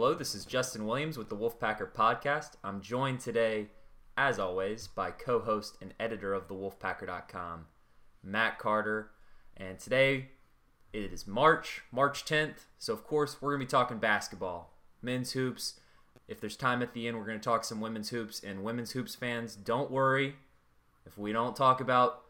Hello, 0.00 0.14
this 0.14 0.36
is 0.36 0.44
Justin 0.44 0.86
Williams 0.86 1.18
with 1.18 1.28
the 1.28 1.36
Wolfpacker 1.36 1.92
Podcast. 1.92 2.50
I'm 2.62 2.80
joined 2.80 3.18
today, 3.18 3.66
as 4.16 4.38
always, 4.38 4.86
by 4.86 5.10
co-host 5.10 5.76
and 5.82 5.92
editor 5.98 6.34
of 6.34 6.46
thewolfpacker.com, 6.46 7.66
Matt 8.22 8.60
Carter. 8.60 9.10
And 9.56 9.76
today 9.80 10.28
it 10.92 11.12
is 11.12 11.26
March, 11.26 11.82
March 11.90 12.24
10th. 12.24 12.66
So, 12.78 12.92
of 12.92 13.02
course, 13.02 13.42
we're 13.42 13.50
going 13.50 13.58
to 13.62 13.66
be 13.66 13.70
talking 13.70 13.98
basketball, 13.98 14.72
men's 15.02 15.32
hoops. 15.32 15.80
If 16.28 16.40
there's 16.40 16.56
time 16.56 16.80
at 16.80 16.94
the 16.94 17.08
end, 17.08 17.18
we're 17.18 17.26
going 17.26 17.40
to 17.40 17.44
talk 17.44 17.64
some 17.64 17.80
women's 17.80 18.10
hoops. 18.10 18.40
And 18.40 18.62
women's 18.62 18.92
hoops 18.92 19.16
fans, 19.16 19.56
don't 19.56 19.90
worry. 19.90 20.36
If 21.06 21.18
we 21.18 21.32
don't 21.32 21.56
talk 21.56 21.80
about 21.80 22.22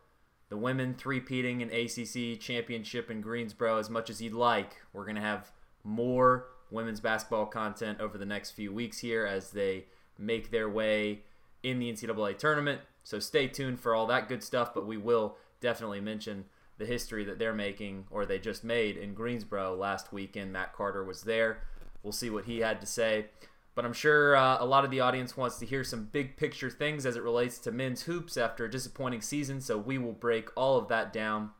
the 0.48 0.56
women 0.56 0.94
three-peating 0.94 1.60
an 1.60 1.68
ACC 1.68 2.40
championship 2.40 3.10
in 3.10 3.20
Greensboro 3.20 3.76
as 3.76 3.90
much 3.90 4.08
as 4.08 4.22
you'd 4.22 4.32
like, 4.32 4.76
we're 4.94 5.04
going 5.04 5.16
to 5.16 5.20
have 5.20 5.52
more 5.84 6.46
women's 6.70 7.00
basketball 7.00 7.46
content 7.46 8.00
over 8.00 8.18
the 8.18 8.26
next 8.26 8.52
few 8.52 8.72
weeks 8.72 8.98
here 8.98 9.24
as 9.26 9.50
they 9.50 9.86
make 10.18 10.50
their 10.50 10.68
way 10.68 11.20
in 11.62 11.78
the 11.78 11.92
NCAA 11.92 12.36
tournament. 12.38 12.80
So 13.04 13.18
stay 13.18 13.48
tuned 13.48 13.80
for 13.80 13.94
all 13.94 14.06
that 14.06 14.28
good 14.28 14.42
stuff, 14.42 14.74
but 14.74 14.86
we 14.86 14.96
will 14.96 15.36
definitely 15.60 16.00
mention 16.00 16.44
the 16.78 16.86
history 16.86 17.24
that 17.24 17.38
they're 17.38 17.54
making 17.54 18.06
or 18.10 18.24
they 18.24 18.38
just 18.38 18.62
made 18.62 18.96
in 18.96 19.14
Greensboro 19.14 19.74
last 19.74 20.12
weekend. 20.12 20.52
Matt 20.52 20.72
Carter 20.72 21.04
was 21.04 21.22
there. 21.22 21.62
We'll 22.02 22.12
see 22.12 22.30
what 22.30 22.44
he 22.44 22.60
had 22.60 22.80
to 22.80 22.86
say. 22.86 23.26
But 23.74 23.84
I'm 23.84 23.92
sure 23.92 24.36
uh, 24.36 24.58
a 24.60 24.66
lot 24.66 24.84
of 24.84 24.90
the 24.90 25.00
audience 25.00 25.36
wants 25.36 25.58
to 25.58 25.66
hear 25.66 25.84
some 25.84 26.08
big 26.10 26.36
picture 26.36 26.70
things 26.70 27.06
as 27.06 27.16
it 27.16 27.22
relates 27.22 27.58
to 27.60 27.70
men's 27.70 28.02
hoops 28.02 28.36
after 28.36 28.64
a 28.64 28.70
disappointing 28.70 29.20
season, 29.20 29.60
so 29.60 29.78
we 29.78 29.98
will 29.98 30.12
break 30.12 30.48
all 30.56 30.76
of 30.76 30.88
that 30.88 31.12
down. 31.12 31.50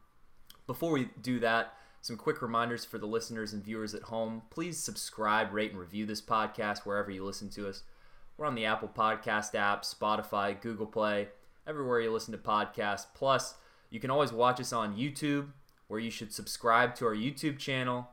Before 0.66 0.90
we 0.90 1.10
do 1.22 1.38
that, 1.40 1.74
some 2.00 2.16
quick 2.16 2.40
reminders 2.40 2.84
for 2.84 2.98
the 2.98 3.06
listeners 3.06 3.52
and 3.52 3.64
viewers 3.64 3.94
at 3.94 4.02
home. 4.02 4.42
Please 4.50 4.78
subscribe, 4.78 5.52
rate, 5.52 5.72
and 5.72 5.80
review 5.80 6.06
this 6.06 6.22
podcast 6.22 6.80
wherever 6.80 7.10
you 7.10 7.24
listen 7.24 7.48
to 7.50 7.68
us. 7.68 7.82
We're 8.36 8.46
on 8.46 8.54
the 8.54 8.66
Apple 8.66 8.90
Podcast 8.94 9.54
app, 9.54 9.82
Spotify, 9.82 10.60
Google 10.60 10.86
Play, 10.86 11.28
everywhere 11.66 12.00
you 12.00 12.12
listen 12.12 12.32
to 12.32 12.38
podcasts. 12.38 13.06
Plus, 13.14 13.56
you 13.90 14.00
can 14.00 14.10
always 14.10 14.32
watch 14.32 14.60
us 14.60 14.72
on 14.72 14.96
YouTube, 14.96 15.48
where 15.88 16.00
you 16.00 16.10
should 16.10 16.32
subscribe 16.32 16.94
to 16.96 17.06
our 17.06 17.16
YouTube 17.16 17.58
channel, 17.58 18.08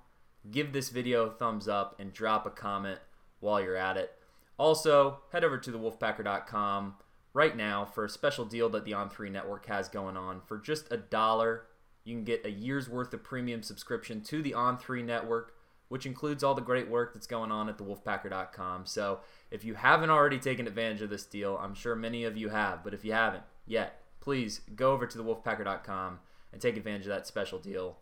give 0.50 0.74
this 0.74 0.90
video 0.90 1.28
a 1.28 1.32
thumbs 1.32 1.68
up, 1.68 1.96
and 2.00 2.12
drop 2.12 2.46
a 2.46 2.50
comment 2.50 3.00
while 3.40 3.62
you're 3.62 3.76
at 3.76 3.98
it. 3.98 4.14
Also, 4.58 5.20
head 5.32 5.44
over 5.44 5.58
to 5.58 5.72
thewolfpacker.com 5.72 6.96
right 7.34 7.56
now 7.56 7.86
for 7.86 8.06
a 8.06 8.10
special 8.10 8.46
deal 8.46 8.70
that 8.70 8.86
the 8.86 8.94
On3 8.94 9.30
network 9.30 9.66
has 9.68 9.90
going 9.90 10.18
on. 10.18 10.42
For 10.42 10.58
just 10.58 10.92
a 10.92 10.98
dollar, 10.98 11.66
you 12.06 12.16
can 12.16 12.24
get 12.24 12.46
a 12.46 12.52
year's 12.52 12.88
worth 12.88 13.14
of 13.14 13.24
premium 13.24 13.64
subscription 13.64 14.22
to 14.22 14.42
the 14.42 14.52
On3 14.52 15.04
network, 15.04 15.56
which 15.90 16.06
includes 16.06 16.44
all 16.44 16.54
the 16.54 16.62
great 16.62 16.88
work 16.88 17.14
that's 17.14 17.28
going 17.28 17.52
on 17.52 17.68
at 17.68 17.78
thewolfpacker.com. 17.78 18.86
So 18.86 19.20
if 19.52 19.66
you 19.66 19.74
haven't 19.74 20.12
already 20.12 20.40
taken 20.40 20.68
advantage 20.68 21.02
of 21.02 21.10
this 21.10 21.26
deal, 21.26 21.60
I'm 21.62 21.74
sure 21.74 21.96
many 21.96 22.24
of 22.24 22.38
you 22.38 22.50
have, 22.50 22.84
but 22.84 22.94
if 22.94 23.04
you 23.04 23.12
haven't 23.12 23.44
yet, 23.66 24.02
please 24.22 24.62
go 24.76 24.94
over 24.94 25.06
to 25.08 25.18
thewolfpacker.com 25.18 26.20
and 26.54 26.62
take 26.62 26.78
advantage 26.78 27.04
of 27.04 27.10
that 27.10 27.28
special 27.28 27.60
deal. 27.60 27.98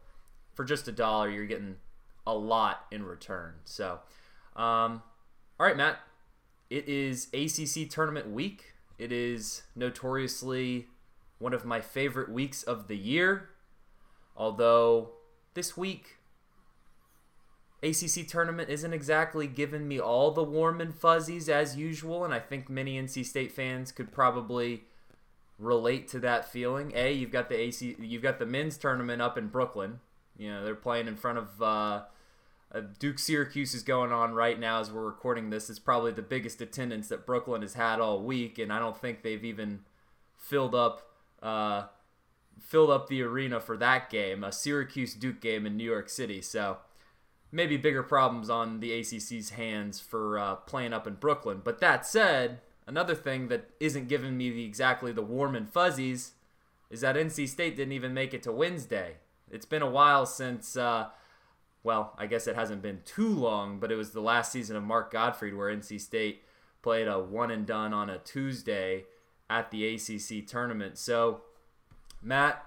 For 0.54 0.66
just 0.66 0.88
a 0.88 0.92
dollar, 0.92 1.30
you're 1.30 1.46
getting 1.46 1.78
a 2.28 2.36
lot 2.36 2.86
in 2.92 3.04
return. 3.04 3.56
So, 3.66 4.00
um, 4.56 5.02
all 5.60 5.68
right, 5.68 5.78
Matt, 5.78 6.00
it 6.70 6.88
is 6.88 7.28
ACC 7.34 7.90
tournament 7.90 8.30
week. 8.30 8.74
It 8.98 9.12
is 9.12 9.64
notoriously 9.76 10.88
one 11.40 11.54
of 11.54 11.66
my 11.66 11.82
favorite 11.82 12.30
weeks 12.30 12.64
of 12.64 12.88
the 12.88 12.98
year. 12.98 13.50
Although 14.36 15.12
this 15.54 15.78
week, 15.78 16.18
ACC 17.84 18.28
tournament 18.28 18.70
isn't 18.70 18.94
exactly 18.94 19.46
giving 19.46 19.88
me 19.88 20.00
all 20.00 20.32
the 20.32 20.44
warm 20.44 20.80
and 20.80 20.96
fuzzies 20.96 21.50
as 21.50 21.76
usual, 21.76 22.24
and 22.24 22.34
I 22.34 22.40
think 22.40 22.70
many 22.70 23.02
NC 23.02 23.26
State 23.26 23.52
fans 23.52 23.92
could 23.92 24.12
probably 24.12 24.84
relate 25.60 26.08
to 26.10 26.20
that 26.20 26.50
feeling. 26.50 26.94
A, 26.96 27.12
you've 27.12 27.32
got 27.32 27.50
the 27.50 27.60
AC, 27.60 27.96
you've 28.00 28.24
got 28.24 28.40
the 28.40 28.46
men's 28.46 28.78
tournament 28.78 29.22
up 29.22 29.38
in 29.38 29.48
Brooklyn. 29.48 30.00
You 30.38 30.52
know 30.52 30.64
they're 30.64 30.76
playing 30.76 31.08
in 31.08 31.16
front 31.16 31.38
of 31.38 31.62
uh, 31.62 32.02
uh, 32.74 32.82
Duke 32.98 33.20
Syracuse 33.20 33.74
is 33.74 33.84
going 33.84 34.12
on 34.12 34.34
right 34.34 34.60
now 34.60 34.80
as 34.80 34.92
we're 34.92 35.06
recording 35.06 35.50
this. 35.50 35.70
It's 35.70 35.80
probably 35.80 36.12
the 36.12 36.24
biggest 36.24 36.60
attendance 36.62 37.08
that 37.10 37.26
Brooklyn 37.26 37.62
has 37.62 37.76
had 37.76 38.00
all 38.00 38.22
week, 38.22 38.58
and 38.58 38.74
I 38.74 38.80
don't 38.80 38.98
think 38.98 39.22
they've 39.22 39.44
even 39.44 39.82
filled 40.38 40.74
up. 40.74 41.08
Uh, 41.42 41.84
filled 42.60 42.90
up 42.90 43.08
the 43.08 43.22
arena 43.22 43.60
for 43.60 43.78
that 43.78 44.10
game, 44.10 44.44
a 44.44 44.52
Syracuse 44.52 45.14
Duke 45.14 45.42
game 45.42 45.66
in 45.66 45.78
New 45.78 45.84
York 45.84 46.10
City. 46.10 46.42
So 46.42 46.78
maybe 47.52 47.78
bigger 47.78 48.04
problems 48.04 48.50
on 48.50 48.80
the 48.80 48.92
ACC's 48.92 49.52
hands 49.52 50.00
for 50.00 50.40
uh, 50.40 50.56
playing 50.56 50.94
up 50.94 51.06
in 51.06 51.14
Brooklyn. 51.14 51.62
But 51.64 51.80
that 51.80 52.06
said, 52.06 52.62
another 52.88 53.16
thing 53.16 53.48
that 53.50 53.70
isn't 53.80 54.10
giving 54.10 54.38
me 54.38 54.50
the, 54.50 54.66
exactly 54.66 55.12
the 55.12 55.22
warm 55.22 55.56
and 55.56 55.70
fuzzies 55.70 56.34
is 56.90 57.02
that 57.02 57.16
NC 57.16 57.48
State 57.48 57.76
didn't 57.76 57.94
even 57.94 58.14
make 58.14 58.34
it 58.34 58.44
to 58.44 58.52
Wednesday. 58.52 59.18
It's 59.52 59.66
been 59.66 59.82
a 59.82 59.90
while 59.90 60.26
since, 60.26 60.76
uh, 60.76 61.10
well, 61.84 62.14
I 62.18 62.26
guess 62.26 62.48
it 62.48 62.56
hasn't 62.56 62.82
been 62.82 63.02
too 63.06 63.30
long, 63.30 63.80
but 63.80 63.92
it 63.92 63.96
was 63.96 64.12
the 64.12 64.22
last 64.22 64.52
season 64.52 64.76
of 64.76 64.84
Mark 64.84 65.12
Gottfried 65.12 65.56
where 65.56 65.76
NC 65.76 66.02
State 66.02 66.44
played 66.82 67.08
a 67.08 67.20
one 67.20 67.52
and 67.52 67.66
done 67.66 67.94
on 67.94 68.10
a 68.10 68.18
Tuesday 68.18 69.06
at 69.50 69.70
the 69.70 69.94
ACC 69.94 70.48
tournament. 70.48 70.98
So 70.98 71.42
Matt, 72.24 72.66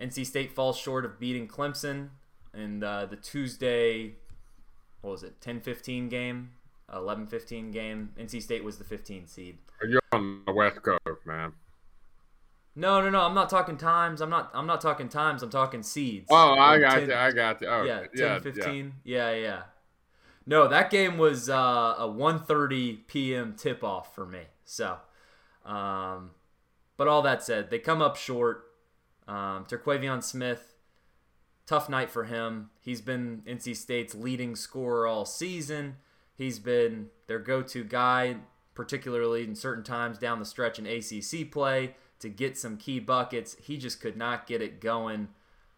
NC 0.00 0.26
State 0.26 0.52
falls 0.52 0.76
short 0.76 1.04
of 1.04 1.18
beating 1.18 1.48
Clemson 1.48 2.10
in 2.52 2.82
uh, 2.82 3.06
the 3.06 3.16
Tuesday, 3.16 4.14
what 5.00 5.10
was 5.10 5.22
it, 5.22 5.40
10 5.40 5.60
15 5.60 6.08
game, 6.08 6.50
11 6.92 7.26
15 7.26 7.70
game. 7.70 8.10
NC 8.18 8.42
State 8.42 8.64
was 8.64 8.78
the 8.78 8.84
15 8.84 9.26
seed. 9.26 9.58
You're 9.86 10.00
on 10.12 10.42
the 10.46 10.52
West 10.52 10.82
Coast, 10.82 11.26
man. 11.26 11.52
No, 12.76 13.00
no, 13.00 13.10
no. 13.10 13.20
I'm 13.20 13.34
not 13.34 13.50
talking 13.50 13.76
times. 13.76 14.20
I'm 14.20 14.30
not. 14.30 14.50
I'm 14.52 14.66
not 14.66 14.80
talking 14.80 15.08
times. 15.08 15.42
I'm 15.42 15.50
talking 15.50 15.82
seeds. 15.82 16.26
Oh, 16.30 16.54
I 16.54 16.78
got 16.80 16.94
10, 16.94 17.08
you. 17.08 17.14
I 17.14 17.30
got 17.30 17.60
you. 17.60 17.68
Oh, 17.68 17.84
yeah, 17.84 18.00
10, 18.00 18.08
yeah, 18.16 18.38
15. 18.40 18.92
Yeah. 19.04 19.30
yeah, 19.30 19.36
yeah. 19.36 19.62
No, 20.46 20.68
that 20.68 20.90
game 20.90 21.16
was 21.16 21.48
uh, 21.48 21.94
a 21.98 22.08
1:30 22.08 23.06
p.m. 23.06 23.54
tip 23.56 23.82
off 23.82 24.14
for 24.14 24.26
me. 24.26 24.40
So, 24.64 24.98
um, 25.64 26.32
but 26.96 27.08
all 27.08 27.22
that 27.22 27.42
said, 27.42 27.70
they 27.70 27.78
come 27.78 28.02
up 28.02 28.16
short. 28.16 28.63
Um, 29.26 29.64
Terquavion 29.64 30.22
Smith, 30.22 30.74
tough 31.66 31.88
night 31.88 32.10
for 32.10 32.24
him. 32.24 32.70
He's 32.80 33.00
been 33.00 33.42
NC 33.46 33.76
State's 33.76 34.14
leading 34.14 34.56
scorer 34.56 35.06
all 35.06 35.24
season. 35.24 35.96
He's 36.36 36.58
been 36.58 37.10
their 37.26 37.38
go-to 37.38 37.84
guy, 37.84 38.36
particularly 38.74 39.44
in 39.44 39.54
certain 39.54 39.84
times 39.84 40.18
down 40.18 40.40
the 40.40 40.44
stretch 40.44 40.78
in 40.78 40.86
ACC 40.86 41.50
play 41.50 41.94
to 42.18 42.28
get 42.28 42.58
some 42.58 42.76
key 42.76 43.00
buckets. 43.00 43.56
He 43.62 43.76
just 43.76 44.00
could 44.00 44.16
not 44.16 44.46
get 44.46 44.60
it 44.60 44.80
going 44.80 45.28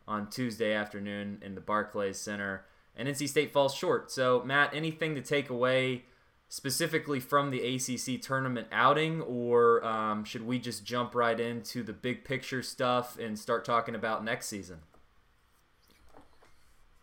on 0.08 0.30
Tuesday 0.30 0.72
afternoon 0.72 1.38
in 1.42 1.54
the 1.54 1.60
Barclays 1.60 2.18
Center, 2.18 2.64
and 2.96 3.08
NC 3.08 3.28
State 3.28 3.52
falls 3.52 3.74
short. 3.74 4.10
So, 4.10 4.42
Matt, 4.44 4.72
anything 4.72 5.14
to 5.14 5.20
take 5.20 5.50
away? 5.50 6.04
Specifically 6.48 7.20
from 7.20 7.50
the 7.50 7.60
ACC 7.60 8.20
tournament 8.20 8.68
outing, 8.70 9.20
or 9.22 9.84
um, 9.84 10.24
should 10.24 10.46
we 10.46 10.58
just 10.58 10.84
jump 10.84 11.14
right 11.14 11.38
into 11.38 11.82
the 11.82 11.92
big 11.92 12.24
picture 12.24 12.62
stuff 12.62 13.18
and 13.18 13.38
start 13.38 13.64
talking 13.64 13.94
about 13.94 14.24
next 14.24 14.46
season? 14.46 14.78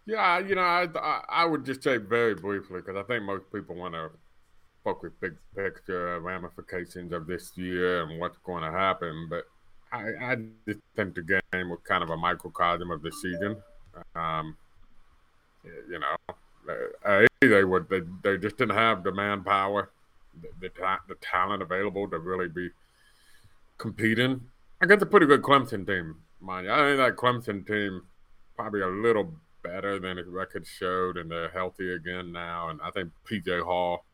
Yeah, 0.06 0.40
you 0.40 0.56
know, 0.56 0.62
I 0.62 0.88
I 1.30 1.45
would 1.45 1.66
just 1.66 1.81
say 1.81 1.98
very 1.98 2.36
briefly 2.36 2.81
because 2.81 2.98
I 2.98 3.04
think 3.04 3.24
most 3.24 3.45
people 3.54 3.75
want 3.75 3.94
to 3.94 4.10
focus 4.84 5.12
big 5.22 5.36
picture 5.56 6.19
ramifications 6.19 7.13
of 7.13 7.25
this 7.25 7.54
year 7.56 8.04
and 8.04 8.19
what's 8.19 8.38
going 8.40 8.63
to 8.63 8.72
happen. 8.72 9.28
But 9.30 9.45
I, 9.94 10.31
I 10.31 10.36
just 10.68 10.80
think 10.95 11.16
the 11.16 11.22
game 11.22 11.69
was 11.69 11.80
kind 11.88 12.04
of 12.04 12.10
a 12.10 12.18
microcosm 12.18 12.92
of 12.92 13.01
the 13.01 13.12
season. 13.12 13.56
Um, 14.16 14.57
you 15.63 16.00
know, 16.00 16.36
uh, 16.69 17.25
they 17.42 17.63
would 17.63 17.89
they, 17.89 18.01
they 18.24 18.38
just 18.38 18.57
didn't 18.57 18.75
have 18.75 19.04
the 19.04 19.12
manpower, 19.12 19.92
the, 20.42 20.50
the, 20.62 20.98
the 21.07 21.15
talent 21.15 21.62
available 21.62 22.10
to 22.10 22.19
really 22.19 22.48
be 22.48 22.69
competing. 23.77 24.42
I 24.81 24.86
got 24.86 25.01
a 25.01 25.06
pretty 25.06 25.25
good 25.25 25.42
Clemson 25.42 25.86
team, 25.86 26.18
mind 26.42 26.68
you. 26.68 26.74
I 26.74 26.77
think 26.77 26.98
that 26.98 27.15
Clemson 27.15 27.65
team 27.65 28.04
probably 28.56 28.81
a 28.81 28.88
little 28.88 29.33
better 29.63 30.00
than 30.00 30.18
his 30.18 30.27
record 30.27 30.65
showed, 30.68 31.18
and 31.18 31.31
they're 31.31 31.50
healthy 31.50 31.94
again 31.94 32.31
now. 32.31 32.69
And 32.69 32.80
I 32.81 32.92
think 32.92 33.12
PJ 33.30 33.63
Hall, 33.63 34.06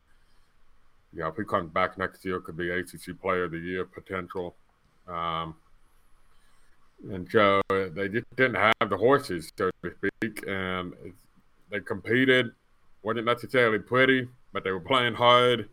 you 1.12 1.20
know, 1.20 1.28
if 1.28 1.36
he 1.36 1.44
comes 1.44 1.70
back 1.72 1.98
next 1.98 2.24
year, 2.24 2.40
could 2.40 2.56
be 2.56 2.70
ACC 2.70 3.20
Player 3.20 3.44
of 3.44 3.50
the 3.50 3.58
Year 3.58 3.84
potential. 3.84 4.54
Um, 5.08 5.56
and 7.10 7.28
so 7.30 7.60
they 7.70 8.08
just 8.08 8.26
didn't 8.36 8.56
have 8.56 8.90
the 8.90 8.96
horses, 8.96 9.50
so 9.56 9.70
to 9.82 9.92
speak, 10.20 10.44
and 10.46 10.94
they 11.70 11.80
competed. 11.80 12.50
wasn't 13.02 13.26
necessarily 13.26 13.78
pretty, 13.78 14.28
but 14.52 14.64
they 14.64 14.70
were 14.70 14.80
playing 14.80 15.14
hard. 15.14 15.68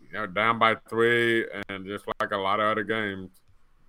You 0.00 0.12
know, 0.12 0.26
down 0.26 0.58
by 0.58 0.76
three, 0.88 1.46
and 1.68 1.86
just 1.86 2.04
like 2.20 2.32
a 2.32 2.36
lot 2.36 2.58
of 2.60 2.66
other 2.66 2.82
games, 2.82 3.30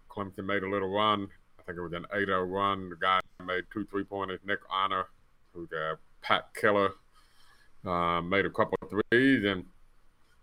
Clemson 0.10 0.46
made 0.46 0.64
a 0.64 0.70
little 0.70 0.94
run. 0.94 1.28
I 1.60 1.64
think 1.64 1.78
it 1.78 1.82
was 1.82 1.94
an 1.94 2.06
8-0 2.14 2.52
run. 2.52 2.90
The 2.90 2.96
guy 2.96 3.20
made 3.46 3.64
two 3.74 3.86
three 3.86 4.04
pointers. 4.04 4.40
Nick 4.46 4.60
Honor, 4.70 5.06
who's 5.54 5.72
a 5.72 5.98
pack 6.22 6.54
killer, 6.54 6.92
uh, 7.86 8.22
made 8.22 8.46
a 8.46 8.50
couple 8.50 8.78
of 8.82 8.90
threes, 8.90 9.46
and 9.46 9.66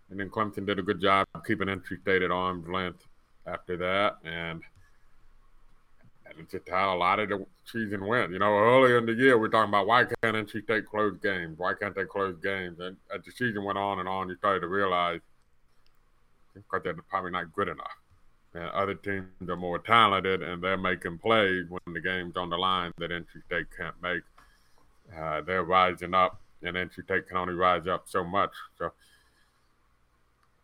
and 0.09 0.19
then 0.19 0.29
Clemson 0.29 0.65
did 0.65 0.79
a 0.79 0.81
good 0.81 1.01
job 1.01 1.27
keeping 1.45 1.67
NC 1.67 2.01
State 2.01 2.23
at 2.23 2.31
arm's 2.31 2.67
length 2.67 3.05
after 3.45 3.77
that, 3.77 4.17
and 4.23 4.61
and 6.29 6.39
it's 6.39 6.51
just 6.51 6.69
how 6.69 6.95
a 6.95 6.97
lot 6.97 7.19
of 7.19 7.29
the 7.29 7.45
season 7.65 8.05
went. 8.05 8.31
You 8.31 8.39
know, 8.39 8.57
earlier 8.57 8.97
in 8.97 9.05
the 9.05 9.13
year 9.13 9.37
we 9.37 9.47
are 9.47 9.51
talking 9.51 9.69
about 9.69 9.87
why 9.87 10.05
can't 10.05 10.35
NC 10.35 10.63
State 10.63 10.85
close 10.85 11.17
games? 11.21 11.57
Why 11.57 11.73
can't 11.73 11.95
they 11.95 12.05
close 12.05 12.35
games? 12.41 12.79
And 12.79 12.97
as 13.13 13.23
the 13.25 13.31
season 13.31 13.63
went 13.63 13.77
on 13.77 13.99
and 13.99 14.07
on, 14.07 14.29
you 14.29 14.35
started 14.35 14.61
to 14.61 14.67
realize 14.67 15.21
because 16.53 16.81
they're 16.83 16.93
probably 17.09 17.31
not 17.31 17.53
good 17.53 17.67
enough. 17.67 17.97
And 18.53 18.63
other 18.69 18.95
teams 18.95 19.27
are 19.47 19.55
more 19.55 19.79
talented 19.79 20.41
and 20.41 20.63
they're 20.63 20.77
making 20.77 21.19
plays 21.19 21.65
when 21.69 21.93
the 21.93 22.01
game's 22.01 22.35
on 22.35 22.49
the 22.49 22.57
line 22.57 22.91
that 22.97 23.11
NC 23.11 23.45
State 23.45 23.67
can't 23.77 23.95
make. 24.01 24.23
Uh, 25.15 25.41
they're 25.41 25.63
rising 25.63 26.13
up, 26.13 26.39
and 26.61 26.75
NC 26.75 27.03
State 27.03 27.27
can 27.27 27.37
only 27.37 27.53
rise 27.53 27.87
up 27.87 28.03
so 28.07 28.23
much. 28.23 28.51
So, 28.77 28.91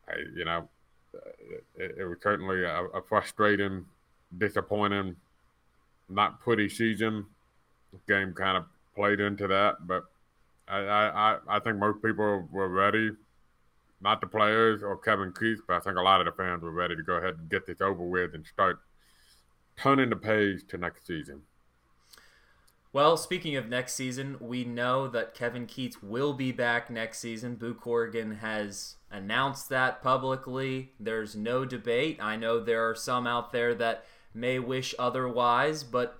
I, 0.07 0.13
you 0.35 0.45
know, 0.45 0.69
it, 1.75 1.95
it 1.99 2.05
was 2.05 2.17
certainly 2.21 2.63
a, 2.63 2.83
a, 2.85 3.01
frustrating, 3.01 3.85
disappointing, 4.37 5.15
not 6.09 6.39
pretty 6.39 6.69
season. 6.69 7.25
Game 8.07 8.33
kind 8.33 8.57
of 8.57 8.65
played 8.95 9.19
into 9.19 9.47
that, 9.47 9.87
but 9.87 10.03
I, 10.67 10.79
I, 10.79 11.37
I 11.47 11.59
think 11.59 11.77
most 11.77 12.03
people 12.03 12.47
were 12.51 12.67
ready 12.67 13.11
not 14.01 14.21
the 14.21 14.27
players 14.27 14.83
or 14.83 14.97
Kevin 14.97 15.31
Keatts, 15.31 15.61
but 15.67 15.75
I 15.75 15.79
think 15.79 15.97
a 15.97 16.01
lot 16.01 16.21
of 16.21 16.25
the 16.25 16.31
fans 16.31 16.61
were 16.61 16.71
ready 16.71 16.95
to 16.95 17.03
go 17.03 17.13
ahead 17.13 17.35
and 17.39 17.49
get 17.49 17.65
this 17.65 17.81
over 17.81 18.03
with 18.03 18.35
and 18.35 18.45
start 18.45 18.79
turning 19.77 20.09
the 20.09 20.15
page 20.15 20.67
to 20.69 20.77
next 20.77 21.07
season. 21.07 21.41
Well, 22.93 23.17
speaking 23.17 23.57
of 23.57 23.67
next 23.67 23.95
season, 23.95 24.37
we 24.39 24.63
know 24.63 25.07
that 25.09 25.33
Kevin 25.33 25.67
Keatts 25.67 26.01
will 26.01 26.33
be 26.33 26.53
back 26.53 26.89
next 26.89 27.19
season. 27.19 27.55
Boo 27.55 27.73
Corrigan 27.73 28.35
has 28.35 28.95
announced 29.11 29.67
that 29.69 30.01
publicly. 30.01 30.93
There's 30.97 31.35
no 31.35 31.65
debate. 31.65 32.19
I 32.21 32.37
know 32.37 32.59
there 32.59 32.87
are 32.87 32.95
some 32.95 33.27
out 33.27 33.51
there 33.51 33.73
that 33.75 34.05
may 34.35 34.59
wish 34.59 34.93
otherwise, 34.99 35.83
but 35.83 36.19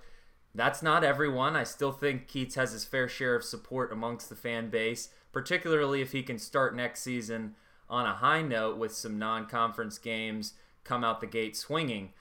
that's 0.54 0.82
not 0.82 1.04
everyone. 1.04 1.54
I 1.54 1.64
still 1.64 1.92
think 1.92 2.28
Keatts 2.28 2.54
has 2.54 2.72
his 2.72 2.84
fair 2.84 3.08
share 3.08 3.34
of 3.34 3.44
support 3.44 3.92
amongst 3.92 4.28
the 4.28 4.34
fan 4.34 4.70
base, 4.70 5.10
particularly 5.32 6.00
if 6.00 6.12
he 6.12 6.22
can 6.22 6.38
start 6.38 6.74
next 6.74 7.02
season 7.02 7.54
on 7.88 8.06
a 8.06 8.14
high 8.14 8.42
note 8.42 8.78
with 8.78 8.92
some 8.92 9.18
non 9.18 9.46
conference 9.46 9.98
games 9.98 10.54
come 10.82 11.04
out 11.04 11.20
the 11.20 11.26
gate 11.26 11.56
swinging. 11.56 12.12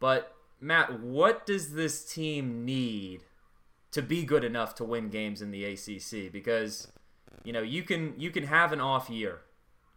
But, 0.00 0.34
Matt, 0.60 1.00
what 1.00 1.44
does 1.44 1.74
this 1.74 2.04
team 2.04 2.64
need 2.64 3.24
to 3.90 4.00
be 4.00 4.24
good 4.24 4.42
enough 4.42 4.74
to 4.76 4.84
win 4.84 5.10
games 5.10 5.42
in 5.42 5.50
the 5.50 5.64
ACC? 5.64 6.32
Because, 6.32 6.88
you 7.44 7.52
know, 7.52 7.62
you 7.62 7.82
can 7.82 8.14
you 8.18 8.30
can 8.30 8.44
have 8.44 8.72
an 8.72 8.80
off 8.80 9.10
year, 9.10 9.42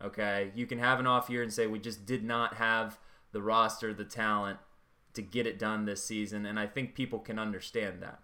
okay? 0.04 0.52
You 0.54 0.68
can 0.68 0.80
have 0.80 1.00
an 1.00 1.08
off 1.08 1.30
year 1.30 1.42
and 1.44 1.54
say 1.54 1.66
we 1.66 1.80
just 1.80 2.06
did 2.06 2.24
not 2.24 2.56
have 2.56 3.00
the 3.32 3.42
roster, 3.42 3.94
the 3.94 4.06
talent 4.06 4.60
to 5.16 5.22
get 5.22 5.48
it 5.48 5.60
done 5.60 5.86
this 5.86 6.04
season, 6.04 6.46
and 6.46 6.60
I 6.60 6.68
think 6.68 6.96
people 6.96 7.20
can 7.20 7.40
understand 7.40 8.02
that. 8.02 8.20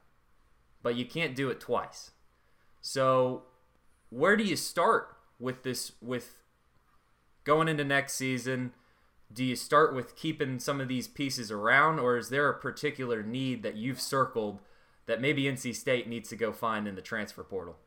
But 0.84 0.96
you 0.96 1.06
can't 1.06 1.36
do 1.36 1.50
it 1.50 1.60
twice. 1.60 2.12
So, 2.82 3.44
where 4.10 4.36
do 4.36 4.44
you 4.44 4.56
start 4.56 5.16
with 5.40 5.64
this 5.64 5.94
with 6.02 6.42
going 7.44 7.68
into 7.68 7.84
next 7.84 8.14
season, 8.14 8.74
do 9.34 9.44
you 9.44 9.56
start 9.56 9.96
with 9.96 10.16
keeping 10.16 10.60
some 10.60 10.82
of 10.82 10.88
these 10.88 11.08
pieces 11.08 11.52
around, 11.52 12.00
or 12.00 12.18
is 12.18 12.30
there 12.30 12.50
a 12.50 12.60
particular 12.60 13.24
need 13.24 13.64
that 13.64 13.76
you've 13.76 14.02
circled 14.02 14.60
that 15.06 15.22
maybe 15.22 15.44
NC 15.44 15.76
State 15.76 16.08
needs 16.08 16.30
to 16.30 16.36
go 16.36 16.52
find 16.52 16.88
in 16.88 16.96
the 16.96 17.02
transfer 17.02 17.44
portal? 17.44 17.78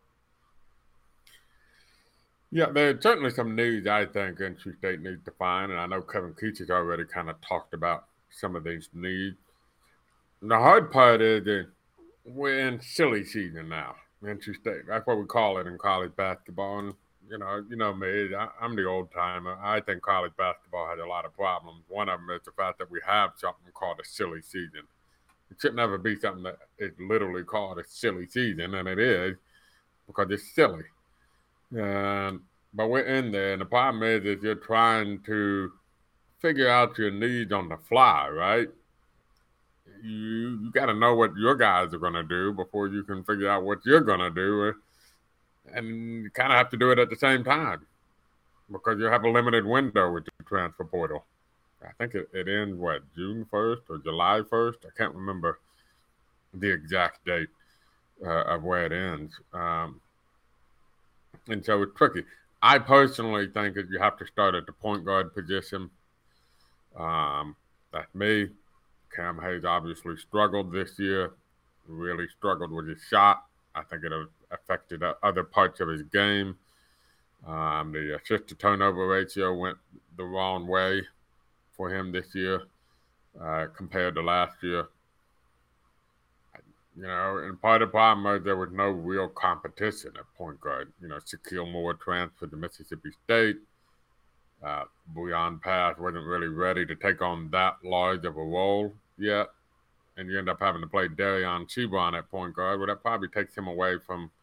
Yeah, 2.50 2.66
there's 2.72 3.02
certainly 3.02 3.30
some 3.30 3.56
needs 3.56 3.86
I 3.86 4.06
think 4.06 4.38
NC 4.38 4.78
State 4.78 5.00
needs 5.00 5.24
to 5.24 5.32
find, 5.32 5.70
and 5.70 5.80
I 5.80 5.86
know 5.86 6.02
Kevin 6.02 6.34
Keatts 6.34 6.58
has 6.58 6.70
already 6.70 7.04
kind 7.04 7.28
of 7.28 7.40
talked 7.40 7.74
about 7.74 8.06
some 8.34 8.56
of 8.56 8.64
these 8.64 8.88
needs. 8.92 9.36
And 10.40 10.50
the 10.50 10.56
hard 10.56 10.90
part 10.90 11.22
is 11.22 11.44
that 11.44 11.66
we're 12.24 12.68
in 12.68 12.80
silly 12.80 13.24
season 13.24 13.68
now. 13.68 13.96
State, 14.40 14.86
that's 14.88 15.06
what 15.06 15.18
we 15.18 15.26
call 15.26 15.58
it 15.58 15.66
in 15.66 15.76
college 15.76 16.12
basketball. 16.16 16.78
And 16.78 16.94
you 17.28 17.38
know, 17.38 17.64
you 17.68 17.76
know 17.76 17.92
me. 17.92 18.34
I, 18.34 18.48
am 18.62 18.74
the 18.74 18.86
old 18.86 19.12
timer. 19.12 19.58
I 19.62 19.80
think 19.80 20.02
college 20.02 20.32
basketball 20.36 20.88
has 20.88 20.98
a 20.98 21.06
lot 21.06 21.24
of 21.24 21.34
problems. 21.34 21.82
One 21.88 22.08
of 22.08 22.20
them 22.20 22.30
is 22.30 22.42
the 22.44 22.52
fact 22.52 22.78
that 22.78 22.90
we 22.90 23.00
have 23.06 23.32
something 23.36 23.70
called 23.74 24.00
a 24.00 24.04
silly 24.04 24.40
season. 24.40 24.82
It 25.50 25.60
should 25.60 25.76
never 25.76 25.98
be 25.98 26.18
something 26.18 26.42
that 26.44 26.58
is 26.78 26.92
literally 26.98 27.44
called 27.44 27.78
a 27.78 27.84
silly 27.86 28.26
season, 28.26 28.74
and 28.74 28.88
it 28.88 28.98
is 28.98 29.36
because 30.06 30.30
it's 30.30 30.54
silly. 30.54 30.84
And 31.76 32.40
but 32.72 32.88
we're 32.88 33.00
in 33.00 33.30
there, 33.30 33.52
and 33.52 33.60
the 33.60 33.66
problem 33.66 34.02
is, 34.02 34.24
is 34.24 34.42
you're 34.42 34.54
trying 34.56 35.20
to 35.22 35.70
figure 36.40 36.68
out 36.68 36.98
your 36.98 37.10
needs 37.10 37.52
on 37.52 37.68
the 37.68 37.76
fly, 37.88 38.28
right? 38.28 38.68
You 40.02 40.60
you 40.62 40.70
got 40.72 40.86
to 40.86 40.94
know 40.94 41.14
what 41.14 41.36
your 41.36 41.54
guys 41.54 41.94
are 41.94 41.98
going 41.98 42.12
to 42.14 42.22
do 42.22 42.52
before 42.52 42.88
you 42.88 43.02
can 43.04 43.24
figure 43.24 43.48
out 43.48 43.64
what 43.64 43.78
you're 43.84 44.00
going 44.00 44.20
to 44.20 44.30
do 44.30 44.74
and 45.72 46.22
you 46.24 46.30
kind 46.30 46.52
of 46.52 46.58
have 46.58 46.70
to 46.70 46.76
do 46.76 46.90
it 46.90 46.98
at 46.98 47.10
the 47.10 47.16
same 47.16 47.44
time 47.44 47.86
because 48.70 48.98
you 48.98 49.06
have 49.06 49.24
a 49.24 49.30
limited 49.30 49.64
window 49.64 50.12
with 50.12 50.24
the 50.24 50.44
transfer 50.44 50.84
portal. 50.84 51.24
I 51.82 51.92
think 51.98 52.14
it, 52.14 52.28
it 52.32 52.48
ends 52.48 52.78
what 52.78 53.02
June 53.14 53.46
first 53.50 53.82
or 53.90 53.98
July 53.98 54.40
first. 54.48 54.78
I 54.86 54.96
can't 54.96 55.14
remember 55.14 55.58
the 56.54 56.72
exact 56.72 57.24
date 57.26 57.48
uh, 58.24 58.44
of 58.44 58.62
where 58.62 58.86
it 58.86 58.92
ends, 58.92 59.34
um, 59.52 60.00
and 61.48 61.64
so 61.64 61.82
it's 61.82 61.96
tricky. 61.96 62.24
I 62.62 62.78
personally 62.78 63.48
think 63.52 63.74
that 63.74 63.90
you 63.90 63.98
have 63.98 64.16
to 64.18 64.26
start 64.26 64.54
at 64.54 64.64
the 64.64 64.72
point 64.72 65.04
guard 65.04 65.34
position. 65.34 65.90
Um, 66.96 67.56
that's 67.92 68.14
me. 68.14 68.48
Cam 69.14 69.38
Hayes 69.40 69.64
obviously 69.64 70.16
struggled 70.16 70.72
this 70.72 70.98
year. 70.98 71.32
Really 71.86 72.26
struggled 72.28 72.70
with 72.70 72.88
his 72.88 73.02
shot. 73.08 73.44
I 73.74 73.82
think 73.82 74.04
it 74.04 74.12
affected 74.50 75.02
other 75.22 75.44
parts 75.44 75.80
of 75.80 75.88
his 75.88 76.02
game. 76.02 76.56
Um, 77.46 77.92
the 77.92 78.16
assist 78.16 78.48
to 78.48 78.54
turnover 78.54 79.06
ratio 79.06 79.54
went 79.54 79.76
the 80.16 80.24
wrong 80.24 80.66
way 80.66 81.02
for 81.76 81.94
him 81.94 82.12
this 82.12 82.34
year 82.34 82.62
uh, 83.40 83.66
compared 83.76 84.14
to 84.14 84.22
last 84.22 84.56
year. 84.62 84.86
You 86.96 87.02
know, 87.02 87.38
and 87.38 87.60
part 87.60 87.82
of 87.82 87.88
the 87.88 87.90
problem 87.90 88.44
there 88.44 88.56
was 88.56 88.70
no 88.72 88.88
real 88.88 89.28
competition 89.28 90.12
at 90.16 90.24
point 90.38 90.60
guard. 90.60 90.92
You 91.02 91.08
know, 91.08 91.16
Shakeel 91.16 91.70
Moore 91.70 91.94
transferred 91.94 92.52
to 92.52 92.56
Mississippi 92.56 93.10
State. 93.24 93.56
Uh, 94.64 94.84
Breon 95.14 95.60
Pass 95.60 95.98
wasn't 95.98 96.24
really 96.24 96.48
ready 96.48 96.86
to 96.86 96.94
take 96.94 97.20
on 97.20 97.50
that 97.50 97.76
large 97.84 98.24
of 98.24 98.36
a 98.36 98.42
role 98.42 98.94
yet. 99.18 99.48
And 100.16 100.30
you 100.30 100.38
end 100.38 100.48
up 100.48 100.60
having 100.60 100.80
to 100.80 100.86
play 100.86 101.08
Dereon 101.08 101.68
Seabron 101.68 102.16
at 102.16 102.30
point 102.30 102.54
guard, 102.54 102.80
but 102.80 102.86
that 102.86 103.02
probably 103.02 103.28
takes 103.28 103.56
him 103.56 103.66
away 103.66 103.98
from– 103.98 104.30